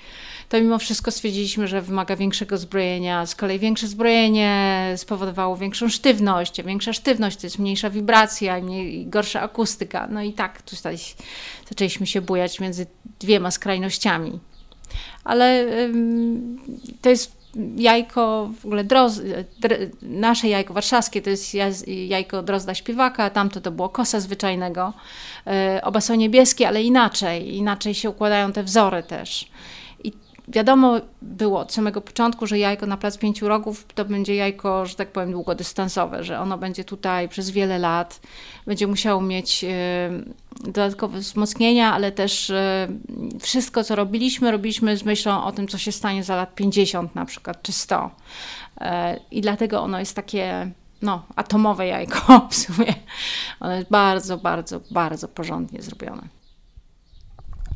to 0.50 0.62
mimo 0.62 0.80
wszystko 0.80 1.12
stwierdziliśmy, 1.12 1.68
że 1.68 1.82
wymaga 1.82 2.16
większego 2.16 2.58
zbrojenia. 2.58 3.26
Z 3.26 3.36
kolei 3.36 3.60
większe 3.60 3.88
zbrojenie 3.88 4.94
spowodowało 4.98 5.58
większą 5.58 5.90
sztywność. 5.90 6.64
Większa 6.64 6.94
sztywność 6.94 7.38
to 7.38 7.48
jest 7.48 7.60
mniejsza 7.60 7.90
wibracja, 7.90 8.62
mniej, 8.62 9.08
gorsza 9.08 9.42
akustyka. 9.42 10.08
No 10.08 10.22
i 10.22 10.34
tak 10.34 10.62
tutaj 10.62 10.98
zaczęliśmy 11.70 12.08
się 12.08 12.22
bujać 12.22 12.60
między 12.60 12.88
dwiema 13.20 13.52
skrajnościami. 13.52 14.40
Ale 15.24 15.66
ym, 15.84 16.60
to 17.02 17.10
jest 17.10 17.40
jajko, 17.76 18.50
w 18.60 18.66
ogóle 18.66 18.84
droz, 18.84 19.22
dr, 19.60 19.78
nasze 20.02 20.48
jajko 20.48 20.74
warszawskie 20.74 21.22
to 21.22 21.30
jest 21.30 21.54
jajko 21.88 22.44
drozda 22.44 22.76
śpiewaka, 22.76 23.30
tamto 23.30 23.62
to 23.62 23.72
było 23.72 23.90
kosa 23.90 24.20
zwyczajnego. 24.20 24.94
Yy, 25.46 25.54
oba 25.82 26.02
są 26.02 26.16
niebieskie, 26.16 26.68
ale 26.68 26.84
inaczej. 26.84 27.56
Inaczej 27.56 27.94
się 27.94 28.10
układają 28.10 28.54
te 28.54 28.64
wzory 28.64 29.04
też. 29.04 29.48
Wiadomo 30.50 31.00
było 31.22 31.60
od 31.60 31.74
samego 31.74 32.02
początku, 32.02 32.48
że 32.48 32.60
jajko 32.60 32.86
na 32.86 32.98
plac 32.98 33.18
pięciu 33.18 33.48
rogów 33.48 33.86
to 33.96 34.06
będzie 34.06 34.36
jajko, 34.36 34.86
że 34.86 34.96
tak 34.96 35.12
powiem, 35.12 35.32
długodystansowe, 35.32 36.24
że 36.24 36.40
ono 36.40 36.58
będzie 36.58 36.84
tutaj 36.84 37.30
przez 37.30 37.50
wiele 37.50 37.80
lat, 37.80 38.20
będzie 38.66 38.88
musiało 38.88 39.22
mieć 39.22 39.64
e, 39.64 39.70
dodatkowe 40.64 41.20
wzmocnienia, 41.20 41.94
ale 41.94 42.12
też 42.12 42.50
e, 42.50 42.88
wszystko, 43.40 43.84
co 43.84 43.96
robiliśmy, 43.96 44.52
robiliśmy 44.52 44.98
z 44.98 45.06
myślą 45.06 45.44
o 45.44 45.52
tym, 45.52 45.68
co 45.68 45.78
się 45.78 45.92
stanie 45.92 46.24
za 46.24 46.36
lat 46.36 46.56
50 46.56 47.16
na 47.16 47.26
przykład, 47.26 47.62
czy 47.62 47.72
100. 47.72 48.12
E, 48.82 49.20
I 49.32 49.42
dlatego 49.42 49.82
ono 49.82 50.00
jest 50.00 50.16
takie 50.16 50.72
no, 51.02 51.26
atomowe 51.36 51.88
jajko 51.88 52.48
w 52.50 52.56
sumie. 52.56 52.94
Ono 53.60 53.74
jest 53.74 53.90
bardzo, 53.90 54.38
bardzo, 54.38 54.82
bardzo 54.92 55.28
porządnie 55.28 55.82
zrobione. 55.82 56.39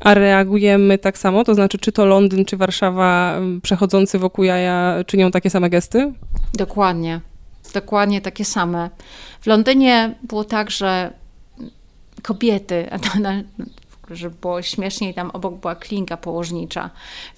A 0.04 0.14
reagujemy 0.14 0.98
tak 0.98 1.18
samo? 1.18 1.44
To 1.44 1.56
znaczy, 1.56 1.78
czy 1.78 1.92
to 1.92 2.06
Londyn, 2.06 2.46
czy 2.46 2.58
Warszawa 2.58 3.40
przechodzący 3.62 4.20
wokół 4.20 4.44
jaja 4.46 5.04
czynią 5.08 5.32
takie 5.32 5.50
same 5.50 5.70
gesty? 5.70 6.14
Dokładnie. 6.54 7.22
Dokładnie 7.74 8.22
takie 8.22 8.46
same. 8.46 8.90
W 9.42 9.48
Londynie 9.48 10.16
było 10.24 10.44
tak, 10.44 10.72
że 10.72 11.14
kobiety, 12.22 12.90
żeby 14.10 14.36
było 14.42 14.62
śmieszniej, 14.62 15.14
tam 15.14 15.30
obok 15.32 15.56
była 15.56 15.76
klinka 15.76 16.18
położnicza, 16.18 16.90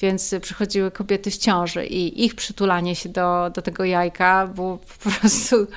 więc 0.01 0.35
przychodziły 0.41 0.91
kobiety 0.91 1.31
w 1.31 1.37
ciąży 1.37 1.85
i 1.85 2.25
ich 2.25 2.35
przytulanie 2.35 2.95
się 2.95 3.09
do, 3.09 3.51
do 3.53 3.61
tego 3.61 3.83
jajka 3.83 4.47
było 4.47 4.77
po 5.03 5.09
prostu 5.09 5.67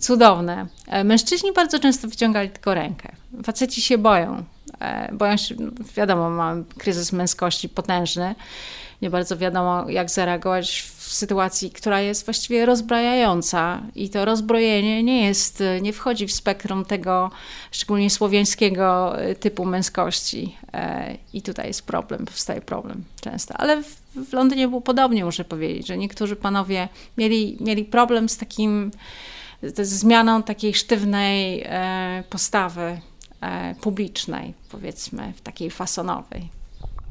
cudowne. 0.00 0.66
E, 0.86 1.04
mężczyźni 1.04 1.52
bardzo 1.52 1.78
często 1.78 2.08
wyciągali 2.08 2.50
tylko 2.50 2.74
rękę. 2.74 3.12
Faceci 3.44 3.82
się 3.82 3.98
boją 3.98 4.44
E, 4.80 5.12
boją 5.12 5.36
się, 5.36 5.54
no, 5.58 5.70
wiadomo, 5.96 6.30
mam 6.30 6.64
kryzys 6.64 7.12
męskości 7.12 7.68
potężny, 7.68 8.34
nie 9.02 9.10
bardzo 9.10 9.36
wiadomo, 9.36 9.90
jak 9.90 10.10
zareagować 10.10 10.80
w 10.80 11.14
sytuacji, 11.14 11.70
która 11.70 12.00
jest 12.00 12.24
właściwie 12.24 12.66
rozbrajająca. 12.66 13.82
I 13.94 14.10
to 14.10 14.24
rozbrojenie 14.24 15.02
nie 15.02 15.26
jest, 15.26 15.62
nie 15.80 15.92
wchodzi 15.92 16.26
w 16.26 16.32
spektrum 16.32 16.84
tego 16.84 17.30
szczególnie 17.70 18.10
słowiańskiego 18.10 19.18
e, 19.20 19.34
typu 19.34 19.64
męskości. 19.64 20.56
E, 20.72 21.16
i 21.32 21.42
tutaj 21.42 21.66
jest 21.66 21.86
problem, 21.86 22.26
powstaje 22.26 22.60
problem 22.60 23.04
często, 23.20 23.54
ale 23.56 23.82
w, 23.82 23.96
w 24.28 24.32
Londynie 24.32 24.68
było 24.68 24.80
podobnie, 24.80 25.24
muszę 25.24 25.44
powiedzieć, 25.44 25.86
że 25.86 25.98
niektórzy 25.98 26.36
panowie 26.36 26.88
mieli, 27.18 27.56
mieli 27.60 27.84
problem 27.84 28.28
z 28.28 28.36
takim, 28.36 28.90
z 29.62 29.88
zmianą 29.88 30.42
takiej 30.42 30.74
sztywnej 30.74 31.66
postawy 32.30 33.00
publicznej, 33.80 34.54
powiedzmy, 34.70 35.32
w 35.36 35.40
takiej 35.40 35.70
fasonowej. 35.70 36.48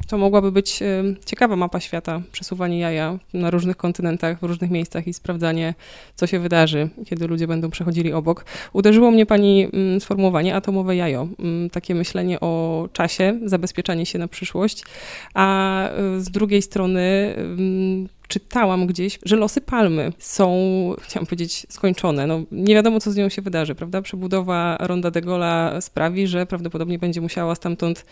to 0.07 0.17
mogłaby 0.17 0.51
być 0.51 0.79
ciekawa 1.25 1.55
mapa 1.55 1.79
świata, 1.79 2.21
przesuwanie 2.31 2.79
jaja 2.79 3.19
na 3.33 3.50
różnych 3.50 3.77
kontynentach, 3.77 4.39
w 4.39 4.43
różnych 4.43 4.71
miejscach 4.71 5.07
i 5.07 5.13
sprawdzanie, 5.13 5.74
co 6.15 6.27
się 6.27 6.39
wydarzy, 6.39 6.89
kiedy 7.05 7.27
ludzie 7.27 7.48
będą 7.48 7.69
przechodzili 7.69 8.13
obok. 8.13 8.45
Uderzyło 8.74 9.12
mnie 9.12 9.25
pani 9.25 9.67
mm, 9.74 10.01
sformułowanie 10.01 10.55
atomowe 10.55 10.95
jajo, 10.95 11.27
mm, 11.39 11.69
takie 11.69 11.95
myślenie 11.95 12.39
o 12.39 12.88
czasie, 12.93 13.39
zabezpieczanie 13.45 14.05
się 14.05 14.19
na 14.19 14.27
przyszłość, 14.27 14.83
a 15.33 15.89
y, 16.17 16.21
z 16.21 16.29
drugiej 16.29 16.62
strony 16.62 17.33
mm, 17.38 18.09
czytałam 18.29 18.88
gdzieś, 18.88 19.19
że 19.25 19.36
losy 19.36 19.62
palmy 19.62 20.13
są, 20.17 20.50
chciałam 21.01 21.25
powiedzieć, 21.25 21.65
skończone. 21.69 22.27
No, 22.27 22.41
nie 22.51 22.75
wiadomo, 22.75 23.00
co 23.00 23.12
z 23.12 23.15
nią 23.15 23.29
się 23.29 23.41
wydarzy, 23.41 23.75
prawda? 23.75 24.01
Przebudowa 24.01 24.77
Ronda 24.79 25.12
de 25.12 25.21
Gola 25.21 25.81
sprawi, 25.81 26.27
że 26.27 26.45
prawdopodobnie 26.45 27.00
będzie 27.00 27.21
musiała 27.21 27.55
stamtąd 27.55 28.05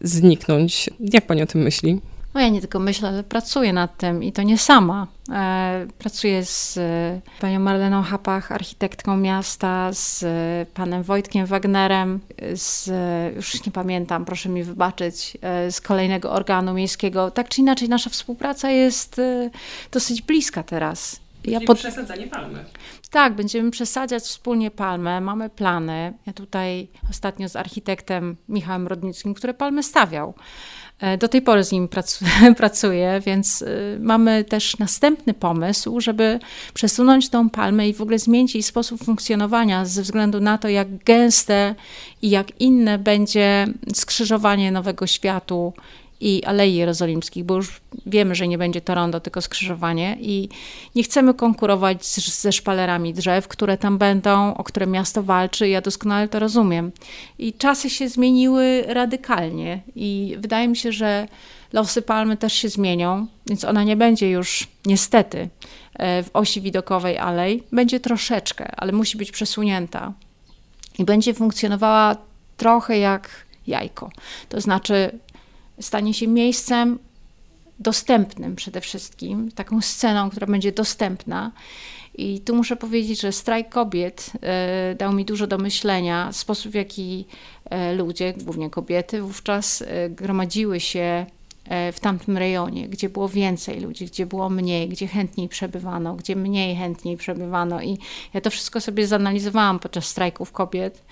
zniknąć. 0.00 0.90
Jak 1.00 1.26
pani 1.26 1.42
o 1.42 1.46
tym 1.46 1.60
myśli? 1.60 2.00
No 2.34 2.40
ja 2.40 2.48
nie 2.48 2.60
tylko 2.60 2.78
myślę, 2.78 3.08
ale 3.08 3.22
pracuję 3.22 3.72
nad 3.72 3.96
tym 3.96 4.22
i 4.22 4.32
to 4.32 4.42
nie 4.42 4.58
sama. 4.58 5.06
E, 5.32 5.86
pracuję 5.98 6.44
z 6.44 6.76
e, 6.78 7.20
panią 7.40 7.60
Marleną 7.60 8.02
Hapach, 8.02 8.52
architektką 8.52 9.16
miasta, 9.16 9.92
z 9.92 10.22
e, 10.22 10.66
panem 10.74 11.02
Wojtkiem 11.02 11.46
Wagnerem, 11.46 12.20
z, 12.54 12.90
już 13.36 13.66
nie 13.66 13.72
pamiętam, 13.72 14.24
proszę 14.24 14.48
mi 14.48 14.62
wybaczyć, 14.62 15.36
z 15.70 15.80
kolejnego 15.80 16.32
organu 16.32 16.74
miejskiego. 16.74 17.30
Tak 17.30 17.48
czy 17.48 17.60
inaczej, 17.60 17.88
nasza 17.88 18.10
współpraca 18.10 18.70
jest 18.70 19.20
dosyć 19.92 20.22
bliska 20.22 20.62
teraz. 20.62 21.20
Ja 21.50 21.60
pod... 21.60 21.78
przesadzanie 21.78 22.26
palmy. 22.26 22.64
Tak, 23.10 23.34
będziemy 23.34 23.70
przesadzać 23.70 24.22
wspólnie 24.22 24.70
palmę, 24.70 25.20
mamy 25.20 25.50
plany. 25.50 26.14
Ja 26.26 26.32
tutaj 26.32 26.88
ostatnio 27.10 27.48
z 27.48 27.56
architektem 27.56 28.36
Michałem 28.48 28.86
Rodnickim, 28.86 29.34
który 29.34 29.54
palmę 29.54 29.82
stawiał. 29.82 30.34
E, 31.00 31.18
do 31.18 31.28
tej 31.28 31.42
pory 31.42 31.64
z 31.64 31.72
nim 31.72 31.88
pracuję, 32.56 33.20
więc 33.26 33.62
y, 33.62 33.98
mamy 34.00 34.44
też 34.44 34.78
następny 34.78 35.34
pomysł, 35.34 36.00
żeby 36.00 36.38
przesunąć 36.74 37.28
tą 37.28 37.50
palmę 37.50 37.88
i 37.88 37.94
w 37.94 38.02
ogóle 38.02 38.18
zmienić 38.18 38.54
jej 38.54 38.62
sposób 38.62 39.04
funkcjonowania 39.04 39.84
ze 39.84 40.02
względu 40.02 40.40
na 40.40 40.58
to, 40.58 40.68
jak 40.68 41.04
gęste 41.04 41.74
i 42.22 42.30
jak 42.30 42.60
inne 42.60 42.98
będzie 42.98 43.66
skrzyżowanie 43.94 44.72
Nowego 44.72 45.06
Światu 45.06 45.72
i 46.20 46.44
Alei 46.44 46.74
Jerozolimskich, 46.74 47.44
bo 47.44 47.54
już 47.54 47.80
wiemy, 48.06 48.34
że 48.34 48.48
nie 48.48 48.58
będzie 48.58 48.80
to 48.80 48.94
rondo, 48.94 49.20
tylko 49.20 49.42
skrzyżowanie 49.42 50.16
i 50.20 50.48
nie 50.94 51.02
chcemy 51.02 51.34
konkurować 51.34 52.06
z, 52.06 52.40
ze 52.40 52.52
szpalerami 52.52 53.14
drzew, 53.14 53.48
które 53.48 53.78
tam 53.78 53.98
będą, 53.98 54.54
o 54.54 54.64
które 54.64 54.86
miasto 54.86 55.22
walczy, 55.22 55.68
ja 55.68 55.80
doskonale 55.80 56.28
to 56.28 56.38
rozumiem. 56.38 56.92
I 57.38 57.52
czasy 57.52 57.90
się 57.90 58.08
zmieniły 58.08 58.84
radykalnie 58.86 59.82
i 59.96 60.36
wydaje 60.38 60.68
mi 60.68 60.76
się, 60.76 60.92
że 60.92 61.28
losy 61.72 62.02
palmy 62.02 62.36
też 62.36 62.52
się 62.52 62.68
zmienią, 62.68 63.26
więc 63.46 63.64
ona 63.64 63.84
nie 63.84 63.96
będzie 63.96 64.30
już 64.30 64.68
niestety 64.86 65.48
e, 65.94 66.22
w 66.22 66.30
osi 66.32 66.60
widokowej 66.60 67.18
alej, 67.18 67.62
będzie 67.72 68.00
troszeczkę, 68.00 68.70
ale 68.76 68.92
musi 68.92 69.18
być 69.18 69.32
przesunięta 69.32 70.12
i 70.98 71.04
będzie 71.04 71.34
funkcjonowała 71.34 72.16
trochę 72.56 72.98
jak 72.98 73.30
jajko. 73.66 74.10
To 74.48 74.60
znaczy 74.60 75.18
stanie 75.80 76.14
się 76.14 76.26
miejscem 76.26 76.98
dostępnym 77.78 78.56
przede 78.56 78.80
wszystkim, 78.80 79.52
taką 79.52 79.80
sceną, 79.80 80.30
która 80.30 80.46
będzie 80.46 80.72
dostępna. 80.72 81.52
I 82.14 82.40
tu 82.40 82.54
muszę 82.54 82.76
powiedzieć, 82.76 83.20
że 83.20 83.32
strajk 83.32 83.68
kobiet 83.68 84.32
e, 84.42 84.94
dał 84.94 85.12
mi 85.12 85.24
dużo 85.24 85.46
do 85.46 85.58
myślenia. 85.58 86.32
Sposób, 86.32 86.72
w 86.72 86.74
jaki 86.74 87.26
e, 87.70 87.94
ludzie, 87.94 88.34
głównie 88.44 88.70
kobiety, 88.70 89.22
wówczas 89.22 89.82
e, 89.82 90.10
gromadziły 90.10 90.80
się 90.80 91.26
w 91.92 92.00
tamtym 92.00 92.38
rejonie, 92.38 92.88
gdzie 92.88 93.08
było 93.08 93.28
więcej 93.28 93.80
ludzi, 93.80 94.06
gdzie 94.06 94.26
było 94.26 94.50
mniej, 94.50 94.88
gdzie 94.88 95.06
chętniej 95.06 95.48
przebywano, 95.48 96.14
gdzie 96.14 96.36
mniej 96.36 96.76
chętniej 96.76 97.16
przebywano. 97.16 97.82
I 97.82 97.98
ja 98.34 98.40
to 98.40 98.50
wszystko 98.50 98.80
sobie 98.80 99.06
zanalizowałam 99.06 99.78
podczas 99.78 100.06
strajków 100.06 100.52
kobiet. 100.52 101.02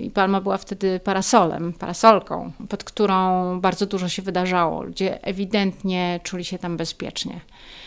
I 0.00 0.10
Palma 0.10 0.40
była 0.40 0.58
wtedy 0.58 1.00
parasolem, 1.00 1.72
parasolką, 1.72 2.52
pod 2.68 2.84
którą 2.84 3.60
bardzo 3.60 3.86
dużo 3.86 4.08
się 4.08 4.22
wydarzało. 4.22 4.82
Ludzie 4.82 5.24
ewidentnie 5.24 6.20
czuli 6.22 6.44
się 6.44 6.58
tam 6.58 6.76
bezpiecznie. 6.76 7.40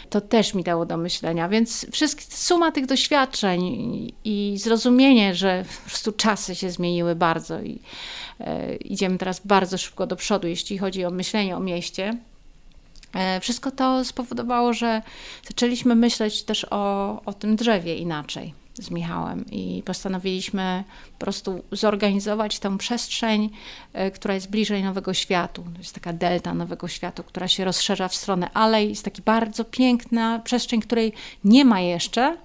To 0.09 0.21
też 0.21 0.53
mi 0.53 0.63
dało 0.63 0.85
do 0.85 0.97
myślenia, 0.97 1.49
więc 1.49 1.85
wszystkie, 1.91 2.23
suma 2.29 2.71
tych 2.71 2.85
doświadczeń 2.85 3.63
i, 4.23 4.57
zrozumienie, 4.57 5.35
że 5.35 5.65
po 5.83 5.89
prostu 5.89 6.11
czasy 6.11 6.55
się 6.55 6.69
zmieniły 6.69 7.15
bardzo 7.15 7.61
i 7.61 7.79
e, 8.39 8.75
idziemy 8.75 9.17
teraz 9.17 9.41
bardzo 9.45 9.77
szybko 9.77 10.07
do 10.07 10.15
przodu, 10.15 10.47
jeśli 10.47 10.77
chodzi 10.77 11.05
o 11.05 11.11
myślenie 11.11 11.57
o 11.57 11.59
mieście. 11.59 12.17
E, 13.13 13.39
wszystko 13.39 13.71
to 13.71 14.05
spowodowało, 14.05 14.73
że 14.73 15.01
zaczęliśmy 15.47 15.95
myśleć 15.95 16.43
też 16.43 16.65
o, 16.69 17.21
o 17.25 17.33
tym 17.33 17.55
drzewie 17.55 17.95
inaczej 17.95 18.62
z 18.73 18.91
Michałem 18.91 19.45
i 19.51 19.83
postanowiliśmy 19.85 20.83
po 21.13 21.25
prostu 21.25 21.63
zorganizować 21.71 22.59
tę 22.59 22.77
przestrzeń, 22.77 23.49
e, 23.93 24.11
która 24.11 24.33
jest 24.33 24.49
bliżej 24.49 24.83
Nowego 24.83 25.13
Światu. 25.13 25.63
To 25.73 25.77
jest 25.77 25.93
taka 25.93 26.13
delta 26.13 26.53
Nowego 26.53 26.87
Światu, 26.87 27.23
która 27.23 27.47
się 27.47 27.65
rozszerza 27.65 28.07
w 28.07 28.15
stronę 28.15 28.49
alej. 28.53 28.89
Jest 28.89 29.05
taka 29.05 29.21
bardzo 29.25 29.65
piękna 29.65 30.39
przestrzeń, 30.39 30.81
której 30.81 31.13
nie 31.43 31.65
ma 31.65 31.79
jeszcze, 31.79 32.37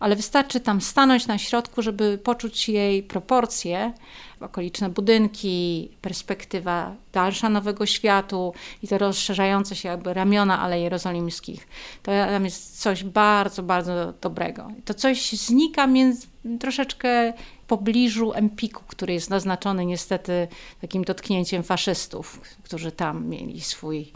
ale 0.00 0.16
wystarczy 0.16 0.60
tam 0.60 0.80
stanąć 0.80 1.26
na 1.26 1.38
środku, 1.38 1.82
żeby 1.82 2.18
poczuć 2.18 2.68
jej 2.68 3.02
proporcje, 3.02 3.92
okoliczne 4.40 4.90
budynki, 4.90 5.88
perspektywa 6.00 6.94
dalsza 7.12 7.48
Nowego 7.48 7.86
Światu 7.86 8.52
i 8.82 8.88
te 8.88 8.98
rozszerzające 8.98 9.76
się 9.76 9.88
jakby 9.88 10.14
ramiona 10.14 10.60
Alei 10.60 10.82
Jerozolimskich. 10.82 11.68
To 12.02 12.12
tam 12.12 12.44
jest 12.44 12.80
coś 12.80 13.04
bardzo, 13.04 13.62
bardzo 13.62 14.12
dobrego. 14.20 14.68
To 14.84 14.94
coś 14.94 15.32
znika 15.32 15.86
między, 15.86 16.26
troszeczkę 16.60 17.32
w 17.62 17.66
pobliżu 17.66 18.32
Empiku, 18.32 18.82
który 18.86 19.12
jest 19.12 19.30
naznaczony 19.30 19.86
niestety 19.86 20.48
takim 20.80 21.04
dotknięciem 21.04 21.62
faszystów, 21.62 22.40
którzy 22.62 22.92
tam 22.92 23.26
mieli 23.26 23.60
swój 23.60 24.12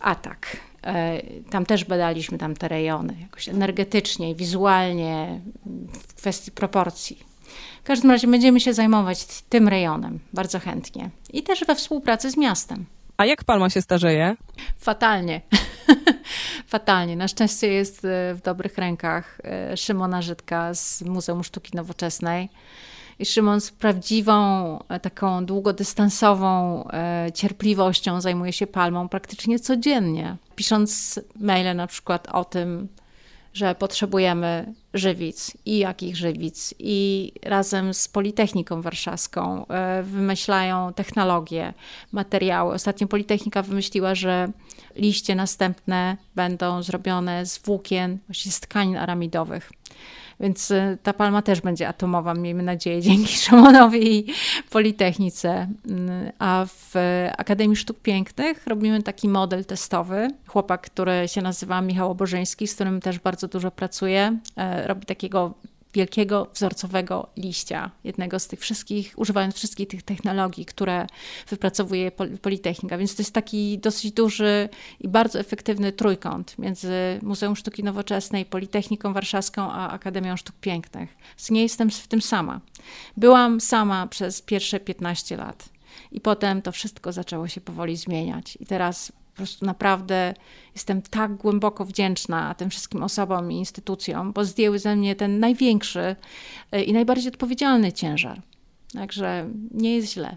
atak. 0.00 0.56
E, 0.82 1.22
tam 1.50 1.66
też 1.66 1.84
badaliśmy 1.84 2.38
tam 2.38 2.56
te 2.56 2.68
rejony, 2.68 3.16
jakoś 3.20 3.48
energetycznie, 3.48 4.34
wizualnie, 4.34 5.40
w 5.92 6.14
kwestii 6.14 6.50
proporcji. 6.50 7.18
W 7.84 7.86
każdym 7.86 8.10
razie 8.10 8.26
będziemy 8.26 8.60
się 8.60 8.74
zajmować 8.74 9.26
tym 9.48 9.68
rejonem 9.68 10.18
bardzo 10.32 10.58
chętnie 10.58 11.10
i 11.32 11.42
też 11.42 11.64
we 11.64 11.74
współpracy 11.74 12.30
z 12.30 12.36
miastem. 12.36 12.86
A 13.18 13.26
jak 13.26 13.44
Palma 13.44 13.70
się 13.70 13.82
starzeje? 13.82 14.36
Fatalnie. 14.76 15.40
Fatalnie. 16.66 17.16
Na 17.16 17.28
szczęście 17.28 17.68
jest 17.68 18.04
e, 18.04 18.34
w 18.34 18.40
dobrych 18.44 18.78
rękach 18.78 19.38
e, 19.44 19.76
Szymona 19.76 20.22
Żydka 20.22 20.74
z 20.74 21.02
Muzeum 21.02 21.44
Sztuki 21.44 21.76
Nowoczesnej. 21.76 22.48
I 23.18 23.26
Szymon 23.26 23.60
z 23.60 23.70
prawdziwą, 23.70 24.78
e, 24.88 25.00
taką 25.00 25.46
długodystansową 25.46 26.84
cierpliwością 27.34 28.20
zajmuje 28.20 28.52
się 28.52 28.66
palmą 28.66 29.08
praktycznie 29.08 29.58
codziennie. 29.58 30.36
Pisząc 30.56 31.20
maile 31.40 31.76
na 31.76 31.86
przykład 31.86 32.28
o 32.28 32.44
tym, 32.44 32.88
że 33.58 33.74
potrzebujemy 33.74 34.74
żywic 34.94 35.56
i 35.66 35.78
jakich 35.78 36.16
żywic, 36.16 36.74
i 36.78 37.32
razem 37.42 37.94
z 37.94 38.08
Politechniką 38.08 38.82
Warszawską 38.82 39.66
e, 39.66 40.02
wymyślają 40.02 40.92
technologie, 40.92 41.74
materiały. 42.12 42.74
Ostatnio 42.74 43.06
Politechnika 43.06 43.62
wymyśliła, 43.62 44.14
że 44.14 44.48
liście 44.96 45.34
następne 45.34 46.16
będą 46.34 46.82
zrobione 46.82 47.46
z 47.46 47.58
włókien, 47.58 48.18
właśnie 48.28 48.52
z 48.52 48.60
tkanin 48.60 48.96
aramidowych. 48.96 49.70
Więc 50.40 50.70
y, 50.70 50.98
ta 51.02 51.12
palma 51.12 51.42
też 51.42 51.60
będzie 51.60 51.88
atomowa, 51.88 52.34
miejmy 52.34 52.62
nadzieję, 52.62 53.02
dzięki 53.08 53.36
Szymonowi 53.36 54.18
i 54.18 54.32
Politechnice. 54.70 55.68
Y, 55.90 56.32
a 56.38 56.66
w 56.66 56.94
Akademii 57.38 57.76
Sztuk 57.76 57.98
Pięknych 58.00 58.66
robimy 58.66 59.02
taki 59.02 59.28
model 59.28 59.64
testowy. 59.64 60.28
Chłopak, 60.46 60.80
który 60.80 61.28
się 61.28 61.42
nazywa 61.42 61.80
Michał 61.80 62.10
Obożeński, 62.10 62.68
z 62.68 62.74
którym 62.74 63.00
też 63.00 63.18
bardzo 63.18 63.48
dużo 63.48 63.70
pracuję, 63.70 64.38
e, 64.56 64.86
robi 64.86 65.06
takiego 65.06 65.54
wielkiego 65.94 66.48
wzorcowego 66.54 67.28
liścia, 67.36 67.90
jednego 68.04 68.38
z 68.38 68.46
tych 68.46 68.60
wszystkich, 68.60 69.14
używając 69.16 69.54
wszystkich 69.54 69.88
tych 69.88 70.02
technologii, 70.02 70.64
które 70.64 71.06
wypracowuje 71.48 72.10
Politechnika. 72.42 72.98
Więc 72.98 73.16
to 73.16 73.22
jest 73.22 73.34
taki 73.34 73.78
dosyć 73.78 74.12
duży 74.12 74.68
i 75.00 75.08
bardzo 75.08 75.38
efektywny 75.38 75.92
trójkąt 75.92 76.58
między 76.58 77.18
Muzeum 77.22 77.56
Sztuki 77.56 77.84
Nowoczesnej, 77.84 78.44
Politechniką 78.44 79.12
Warszawską 79.12 79.72
a 79.72 79.90
Akademią 79.90 80.36
Sztuk 80.36 80.56
Pięknych. 80.60 81.16
Nie 81.50 81.62
jestem 81.62 81.90
w 81.90 82.08
tym 82.08 82.22
sama. 82.22 82.60
Byłam 83.16 83.60
sama 83.60 84.06
przez 84.06 84.42
pierwsze 84.42 84.80
15 84.80 85.36
lat. 85.36 85.68
I 86.12 86.20
potem 86.20 86.62
to 86.62 86.72
wszystko 86.72 87.12
zaczęło 87.12 87.48
się 87.48 87.60
powoli 87.60 87.96
zmieniać. 87.96 88.58
I 88.60 88.66
teraz 88.66 89.12
prostu 89.38 89.66
naprawdę 89.66 90.34
jestem 90.74 91.02
tak 91.02 91.34
głęboko 91.34 91.84
wdzięczna 91.84 92.54
tym 92.54 92.70
wszystkim 92.70 93.02
osobom 93.02 93.52
i 93.52 93.56
instytucjom, 93.56 94.32
bo 94.32 94.44
zdjęły 94.44 94.78
ze 94.78 94.96
mnie 94.96 95.16
ten 95.16 95.40
największy 95.40 96.16
e, 96.72 96.82
i 96.82 96.92
najbardziej 96.92 97.32
odpowiedzialny 97.32 97.92
ciężar. 97.92 98.42
Także 98.92 99.50
nie 99.70 99.96
jest 99.96 100.12
źle. 100.12 100.36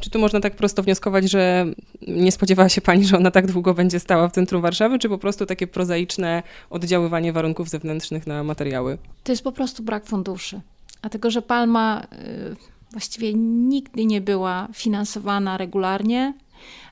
Czy 0.00 0.10
tu 0.10 0.18
można 0.18 0.40
tak 0.40 0.56
prosto 0.56 0.82
wnioskować, 0.82 1.30
że 1.30 1.66
nie 2.08 2.32
spodziewała 2.32 2.68
się 2.68 2.80
pani, 2.80 3.04
że 3.04 3.16
ona 3.16 3.30
tak 3.30 3.46
długo 3.46 3.74
będzie 3.74 4.00
stała 4.00 4.28
w 4.28 4.32
centrum 4.32 4.62
Warszawy, 4.62 4.98
czy 4.98 5.08
po 5.08 5.18
prostu 5.18 5.46
takie 5.46 5.66
prozaiczne 5.66 6.42
oddziaływanie 6.70 7.32
warunków 7.32 7.68
zewnętrznych 7.68 8.26
na 8.26 8.44
materiały? 8.44 8.98
To 9.24 9.32
jest 9.32 9.44
po 9.44 9.52
prostu 9.52 9.82
brak 9.82 10.06
funduszy. 10.06 10.60
Dlatego, 11.00 11.30
że 11.30 11.42
Palma 11.42 12.06
y, 12.12 12.56
właściwie 12.90 13.34
nigdy 13.34 14.04
nie 14.04 14.20
była 14.20 14.68
finansowana 14.72 15.58
regularnie 15.58 16.34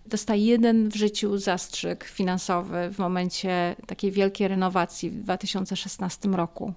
dostaje 0.07 0.47
jeden 0.47 0.89
w 0.89 0.97
życiu 0.97 1.39
zastrzyk 1.39 2.05
finansowy 2.05 2.91
w 2.93 2.99
momencie 2.99 3.77
takiej 3.87 4.11
wielkiej 4.11 4.49
renowacji 4.49 5.11
w 5.11 5.23
2016 5.23 6.29
roku. 6.29 6.73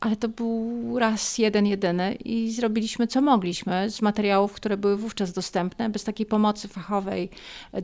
Ale 0.00 0.16
to 0.16 0.28
był 0.28 0.98
raz 0.98 1.38
jeden, 1.38 1.66
jedyny 1.66 2.14
i 2.14 2.52
zrobiliśmy 2.52 3.06
co 3.06 3.20
mogliśmy 3.20 3.90
z 3.90 4.02
materiałów, 4.02 4.52
które 4.52 4.76
były 4.76 4.96
wówczas 4.96 5.32
dostępne, 5.32 5.88
bez 5.88 6.04
takiej 6.04 6.26
pomocy 6.26 6.68
fachowej, 6.68 7.30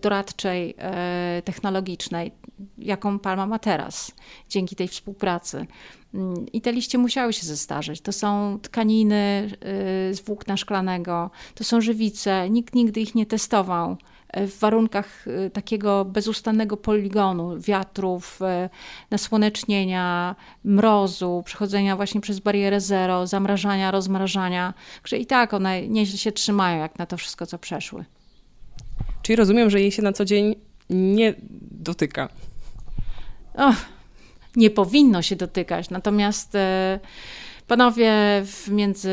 doradczej, 0.03 0.75
e, 0.79 1.43
technologicznej, 1.45 2.33
jaką 2.79 3.19
Palma 3.19 3.47
ma 3.47 3.59
teraz, 3.59 4.13
dzięki 4.49 4.77
tej 4.77 4.89
współpracy. 4.89 5.67
Mm, 6.15 6.47
I 6.53 6.61
te 6.61 6.73
liście 6.73 6.99
musiały 6.99 7.33
się 7.33 7.47
zestarzeć. 7.47 8.01
To 8.01 8.13
są 8.13 8.59
tkaniny 8.63 9.17
e, 9.17 10.15
z 10.15 10.21
włókna 10.21 10.57
szklanego, 10.57 11.31
to 11.55 11.65
są 11.65 11.81
żywice. 11.81 12.51
Nikt 12.51 12.75
nigdy 12.75 13.01
ich 13.01 13.15
nie 13.15 13.27
testował 13.27 13.97
w 14.35 14.59
warunkach 14.59 15.27
y, 15.27 15.51
takiego 15.51 16.05
bezustannego 16.05 16.77
poligonu, 16.77 17.61
wiatrów, 17.61 18.41
y, 18.43 18.71
nasłonecznienia, 19.11 20.37
mrozu, 20.65 21.43
przechodzenia 21.47 21.97
właśnie 21.97 22.21
przez 22.21 22.41
barierę 22.41 22.81
zero, 22.81 23.27
zamrażania, 23.27 23.91
rozmrażania, 23.91 24.75
że 25.05 25.19
i 25.19 25.27
tak 25.27 25.55
one 25.55 25.89
nieźle 25.89 26.19
się 26.19 26.33
trzymają, 26.33 26.79
jak 26.79 26.99
na 26.99 27.07
to 27.07 27.17
wszystko, 27.17 27.47
co 27.47 27.59
przeszły. 27.59 28.05
Czyli 29.23 29.37
rozumiem, 29.37 29.71
że 29.71 29.81
jej 29.81 29.93
się 29.93 30.03
na 30.03 30.13
co 30.13 30.25
dzień 30.25 30.55
nie 30.91 31.35
dotyka. 31.71 32.29
Oh, 33.55 33.77
nie 34.57 34.71
powinno 34.71 35.23
się 35.23 35.37
dotykać, 35.37 35.91
natomiast... 35.91 36.55
Y, 36.55 36.59
Panowie 37.71 38.13
między 38.69 39.11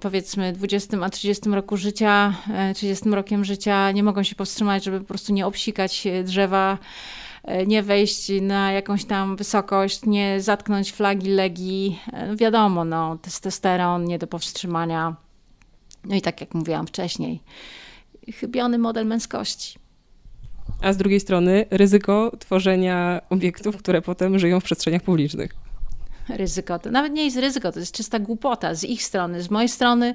powiedzmy 0.00 0.52
20 0.52 1.04
a 1.04 1.10
30 1.10 1.50
roku 1.50 1.76
życia, 1.76 2.34
30 2.74 3.08
e, 3.08 3.14
rokiem 3.14 3.44
życia 3.44 3.92
nie 3.92 4.02
mogą 4.02 4.22
się 4.22 4.34
powstrzymać, 4.34 4.84
żeby 4.84 5.00
po 5.00 5.06
prostu 5.06 5.32
nie 5.32 5.46
obsikać 5.46 6.04
drzewa, 6.24 6.78
e, 7.44 7.66
nie 7.66 7.82
wejść 7.82 8.32
na 8.42 8.72
jakąś 8.72 9.04
tam 9.04 9.36
wysokość, 9.36 10.06
nie 10.06 10.40
zatknąć 10.40 10.92
flagi 10.92 11.30
legi. 11.30 11.98
E, 12.12 12.36
wiadomo, 12.36 12.84
no, 12.84 13.18
testosteron 13.22 14.04
nie 14.04 14.18
do 14.18 14.26
powstrzymania. 14.26 15.16
No 16.04 16.14
i 16.14 16.22
tak 16.22 16.40
jak 16.40 16.54
mówiłam 16.54 16.86
wcześniej, 16.86 17.40
chybiony 18.34 18.78
model 18.78 19.06
męskości. 19.06 19.78
A 20.82 20.92
z 20.92 20.96
drugiej 20.96 21.20
strony 21.20 21.66
ryzyko 21.70 22.32
tworzenia 22.38 23.20
obiektów, 23.30 23.76
które 23.76 24.02
potem 24.02 24.38
żyją 24.38 24.60
w 24.60 24.64
przestrzeniach 24.64 25.02
publicznych 25.02 25.59
ryzyko. 26.36 26.78
To 26.78 26.90
nawet 26.90 27.12
nie 27.12 27.24
jest 27.24 27.36
ryzyko, 27.36 27.72
to 27.72 27.78
jest 27.80 27.94
czysta 27.94 28.18
głupota 28.18 28.74
z 28.74 28.84
ich 28.84 29.02
strony. 29.02 29.42
Z 29.42 29.50
mojej 29.50 29.68
strony 29.68 30.14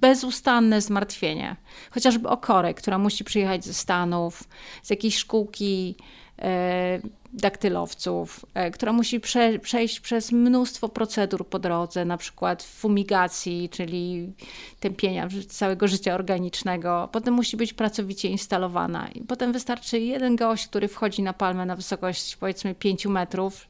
bezustanne 0.00 0.80
zmartwienie. 0.80 1.56
Chociażby 1.90 2.28
o 2.28 2.36
Korę, 2.36 2.74
która 2.74 2.98
musi 2.98 3.24
przyjechać 3.24 3.64
ze 3.64 3.74
Stanów, 3.74 4.44
z 4.82 4.90
jakiejś 4.90 5.16
szkółki 5.16 5.96
e, 6.38 7.00
daktylowców, 7.36 8.46
e, 8.54 8.70
która 8.70 8.92
musi 8.92 9.20
prze, 9.20 9.58
przejść 9.58 10.00
przez 10.00 10.32
mnóstwo 10.32 10.88
procedur 10.88 11.48
po 11.48 11.58
drodze, 11.58 12.04
na 12.04 12.16
przykład 12.16 12.62
fumigacji, 12.62 13.68
czyli 13.68 14.32
tępienia 14.80 15.28
całego 15.48 15.88
życia 15.88 16.14
organicznego. 16.14 17.08
Potem 17.12 17.34
musi 17.34 17.56
być 17.56 17.72
pracowicie 17.72 18.28
instalowana. 18.28 19.08
I 19.08 19.20
potem 19.20 19.52
wystarczy 19.52 19.98
jeden 19.98 20.36
gość, 20.36 20.66
który 20.66 20.88
wchodzi 20.88 21.22
na 21.22 21.32
palmę 21.32 21.66
na 21.66 21.76
wysokość 21.76 22.36
powiedzmy 22.36 22.74
5 22.74 23.06
metrów, 23.06 23.66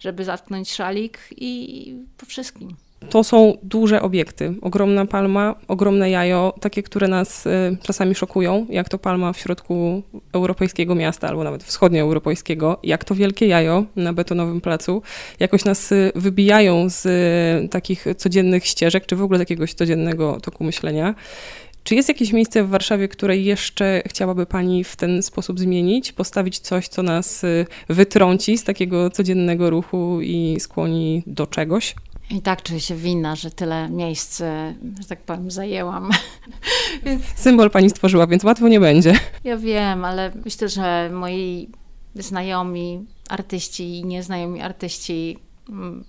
żeby 0.00 0.24
zatknąć 0.24 0.72
szalik 0.72 1.18
i 1.36 1.94
po 2.18 2.26
wszystkim. 2.26 2.85
To 3.10 3.24
są 3.24 3.54
duże 3.62 4.02
obiekty. 4.02 4.54
Ogromna 4.62 5.06
palma, 5.06 5.54
ogromne 5.68 6.10
jajo, 6.10 6.54
takie, 6.60 6.82
które 6.82 7.08
nas 7.08 7.46
y, 7.46 7.76
czasami 7.82 8.14
szokują, 8.14 8.66
jak 8.70 8.88
to 8.88 8.98
palma 8.98 9.32
w 9.32 9.38
środku 9.38 10.02
europejskiego 10.32 10.94
miasta, 10.94 11.28
albo 11.28 11.44
nawet 11.44 11.64
wschodnioeuropejskiego, 11.64 12.80
jak 12.82 13.04
to 13.04 13.14
wielkie 13.14 13.46
jajo 13.46 13.84
na 13.96 14.12
betonowym 14.12 14.60
placu, 14.60 15.02
jakoś 15.40 15.64
nas 15.64 15.92
y, 15.92 16.12
wybijają 16.14 16.90
z 16.90 17.06
y, 17.06 17.68
takich 17.68 18.06
codziennych 18.16 18.66
ścieżek, 18.66 19.06
czy 19.06 19.16
w 19.16 19.22
ogóle 19.22 19.38
jakiegoś 19.38 19.74
codziennego 19.74 20.38
toku 20.42 20.64
myślenia. 20.64 21.14
Czy 21.84 21.94
jest 21.94 22.08
jakieś 22.08 22.32
miejsce 22.32 22.64
w 22.64 22.68
Warszawie, 22.68 23.08
które 23.08 23.36
jeszcze 23.36 24.02
chciałaby 24.06 24.46
Pani 24.46 24.84
w 24.84 24.96
ten 24.96 25.22
sposób 25.22 25.60
zmienić, 25.60 26.12
postawić 26.12 26.58
coś, 26.58 26.88
co 26.88 27.02
nas 27.02 27.42
wytrąci 27.88 28.58
z 28.58 28.64
takiego 28.64 29.10
codziennego 29.10 29.70
ruchu 29.70 30.18
i 30.22 30.56
skłoni 30.60 31.22
do 31.26 31.46
czegoś? 31.46 31.94
I 32.30 32.42
tak 32.42 32.62
czuję 32.62 32.80
się 32.80 32.96
winna, 32.96 33.36
że 33.36 33.50
tyle 33.50 33.90
miejsc, 33.90 34.38
że 35.00 35.06
tak 35.08 35.22
powiem, 35.22 35.50
zajęłam. 35.50 36.10
Symbol 37.34 37.70
pani 37.70 37.90
stworzyła, 37.90 38.26
więc 38.26 38.44
łatwo 38.44 38.68
nie 38.68 38.80
będzie. 38.80 39.18
Ja 39.44 39.56
wiem, 39.56 40.04
ale 40.04 40.32
myślę, 40.44 40.68
że 40.68 41.10
moi 41.12 41.68
znajomi 42.14 43.06
artyści 43.28 43.98
i 43.98 44.04
nieznajomi 44.04 44.62
artyści 44.62 45.38
mm, 45.68 46.04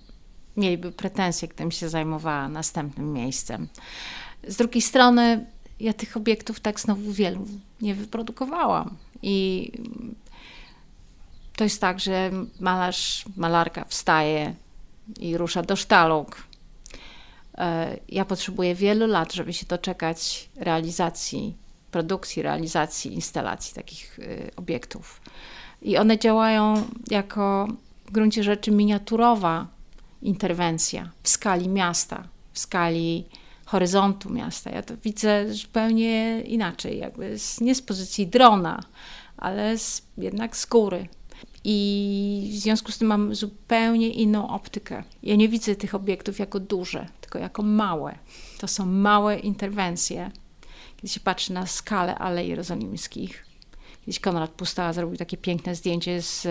mieliby 0.56 0.92
pretensje, 0.92 1.48
gdybym 1.48 1.70
się 1.70 1.88
zajmowała 1.88 2.48
następnym 2.48 3.12
miejscem. 3.12 3.68
Z 4.48 4.56
drugiej 4.56 4.82
strony, 4.82 5.46
ja 5.80 5.92
tych 5.92 6.16
obiektów 6.16 6.60
tak 6.60 6.80
znowu 6.80 7.12
wielu 7.12 7.46
nie 7.80 7.94
wyprodukowałam. 7.94 8.96
I 9.22 9.72
to 11.56 11.64
jest 11.64 11.80
tak, 11.80 12.00
że 12.00 12.30
malarz, 12.60 13.24
malarka 13.36 13.84
wstaje 13.84 14.54
i 15.20 15.36
rusza 15.36 15.62
do 15.62 15.76
sztalug. 15.76 16.42
E, 17.58 17.96
ja 18.08 18.24
potrzebuję 18.24 18.74
wielu 18.74 19.06
lat, 19.06 19.32
żeby 19.32 19.52
się 19.52 19.66
doczekać 19.66 20.48
realizacji, 20.56 21.54
produkcji, 21.90 22.42
realizacji, 22.42 23.14
instalacji 23.14 23.74
takich 23.74 24.18
e, 24.18 24.56
obiektów. 24.56 25.20
I 25.82 25.96
one 25.96 26.18
działają 26.18 26.84
jako 27.10 27.68
w 28.06 28.10
gruncie 28.10 28.42
rzeczy 28.42 28.70
miniaturowa 28.70 29.66
interwencja 30.22 31.10
w 31.22 31.28
skali 31.28 31.68
miasta, 31.68 32.28
w 32.52 32.58
skali 32.58 33.24
horyzontu 33.64 34.30
miasta. 34.30 34.70
Ja 34.70 34.82
to 34.82 34.96
widzę 34.96 35.54
zupełnie 35.54 36.40
inaczej, 36.40 36.98
jakby 36.98 37.38
z, 37.38 37.60
nie 37.60 37.74
z 37.74 37.82
pozycji 37.82 38.26
drona, 38.26 38.82
ale 39.36 39.78
z, 39.78 40.02
jednak 40.18 40.56
z 40.56 40.66
góry. 40.66 41.08
I 41.70 42.50
w 42.52 42.56
związku 42.56 42.92
z 42.92 42.98
tym 42.98 43.08
mam 43.08 43.34
zupełnie 43.34 44.10
inną 44.10 44.48
optykę. 44.48 45.04
Ja 45.22 45.36
nie 45.36 45.48
widzę 45.48 45.76
tych 45.76 45.94
obiektów 45.94 46.38
jako 46.38 46.60
duże, 46.60 47.06
tylko 47.20 47.38
jako 47.38 47.62
małe. 47.62 48.18
To 48.58 48.68
są 48.68 48.86
małe 48.86 49.38
interwencje. 49.38 50.30
Kiedy 50.96 51.08
się 51.08 51.20
patrzy 51.20 51.52
na 51.52 51.66
skalę 51.66 52.18
Alei 52.18 52.48
Jerozolimskich, 52.48 53.46
kiedyś 54.00 54.20
Konrad 54.20 54.50
Pusta 54.50 54.92
zrobił 54.92 55.16
takie 55.16 55.36
piękne 55.36 55.74
zdjęcie 55.74 56.22
z, 56.22 56.46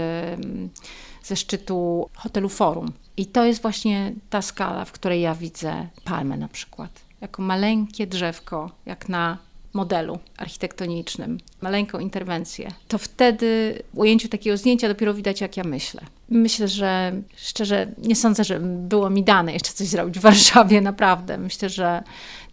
ze 1.23 1.35
szczytu 1.35 2.09
hotelu 2.15 2.49
Forum. 2.49 2.91
I 3.17 3.25
to 3.25 3.45
jest 3.45 3.61
właśnie 3.61 4.13
ta 4.29 4.41
skala, 4.41 4.85
w 4.85 4.91
której 4.91 5.21
ja 5.21 5.35
widzę 5.35 5.87
palmę 6.03 6.37
na 6.37 6.47
przykład. 6.47 7.01
Jako 7.21 7.41
maleńkie 7.41 8.07
drzewko, 8.07 8.71
jak 8.85 9.09
na 9.09 9.37
modelu 9.77 10.19
architektonicznym, 10.37 11.37
maleńką 11.61 11.99
interwencję, 11.99 12.71
to 12.87 12.97
wtedy 12.97 13.79
w 13.93 13.97
ujęciu 13.97 14.27
takiego 14.27 14.57
zdjęcia 14.57 14.87
dopiero 14.87 15.13
widać, 15.13 15.41
jak 15.41 15.57
ja 15.57 15.63
myślę. 15.63 16.01
Myślę, 16.29 16.67
że 16.67 17.21
szczerze 17.35 17.91
nie 17.97 18.15
sądzę, 18.15 18.43
że 18.43 18.59
było 18.59 19.09
mi 19.09 19.23
dane 19.23 19.53
jeszcze 19.53 19.73
coś 19.73 19.87
zrobić 19.87 20.19
w 20.19 20.21
Warszawie, 20.21 20.81
naprawdę. 20.81 21.37
Myślę, 21.37 21.69
że 21.69 22.03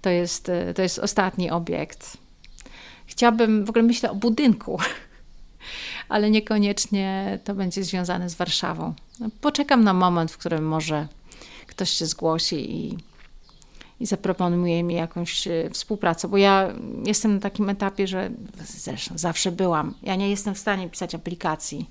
to 0.02 0.10
jest, 0.10 0.50
to 0.74 0.82
jest 0.82 0.98
ostatni 0.98 1.50
obiekt. 1.50 2.16
Chciałabym, 3.06 3.64
w 3.64 3.70
ogóle 3.70 3.82
myślę 3.82 4.10
o 4.10 4.14
budynku, 4.14 4.78
ale 6.14 6.30
niekoniecznie 6.30 7.38
to 7.44 7.54
będzie 7.54 7.84
związane 7.84 8.30
z 8.30 8.34
Warszawą. 8.34 8.94
Poczekam 9.40 9.84
na 9.84 9.92
moment, 9.92 10.32
w 10.32 10.38
którym 10.38 10.66
może 10.66 11.08
ktoś 11.66 11.90
się 11.90 12.06
zgłosi 12.06 12.76
i 12.76 12.98
i 14.04 14.06
zaproponuje 14.06 14.82
mi 14.82 14.94
jakąś 14.94 15.46
e, 15.46 15.70
współpracę, 15.70 16.28
bo 16.28 16.36
ja 16.36 16.68
jestem 17.06 17.34
na 17.34 17.40
takim 17.40 17.70
etapie, 17.70 18.06
że 18.06 18.30
zresztą 18.64 19.18
zawsze 19.18 19.52
byłam. 19.52 19.94
Ja 20.02 20.16
nie 20.16 20.30
jestem 20.30 20.54
w 20.54 20.58
stanie 20.58 20.88
pisać 20.88 21.14
aplikacji. 21.14 21.90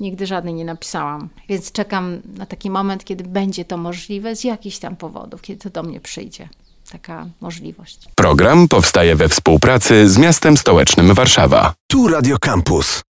Nigdy 0.00 0.26
żadnej 0.26 0.54
nie 0.54 0.64
napisałam. 0.64 1.28
Więc 1.48 1.72
czekam 1.72 2.20
na 2.36 2.46
taki 2.46 2.70
moment, 2.70 3.04
kiedy 3.04 3.24
będzie 3.24 3.64
to 3.64 3.76
możliwe 3.76 4.36
z 4.36 4.44
jakichś 4.44 4.78
tam 4.78 4.96
powodów, 4.96 5.42
kiedy 5.42 5.60
to 5.60 5.70
do 5.70 5.82
mnie 5.82 6.00
przyjdzie. 6.00 6.48
Taka 6.92 7.26
możliwość. 7.40 7.98
Program 8.14 8.68
powstaje 8.68 9.16
we 9.16 9.28
współpracy 9.28 10.08
z 10.08 10.18
miastem 10.18 10.56
stołecznym 10.56 11.14
Warszawa. 11.14 11.74
Tu 11.86 12.08
Radio 12.08 12.36
Campus. 12.38 13.04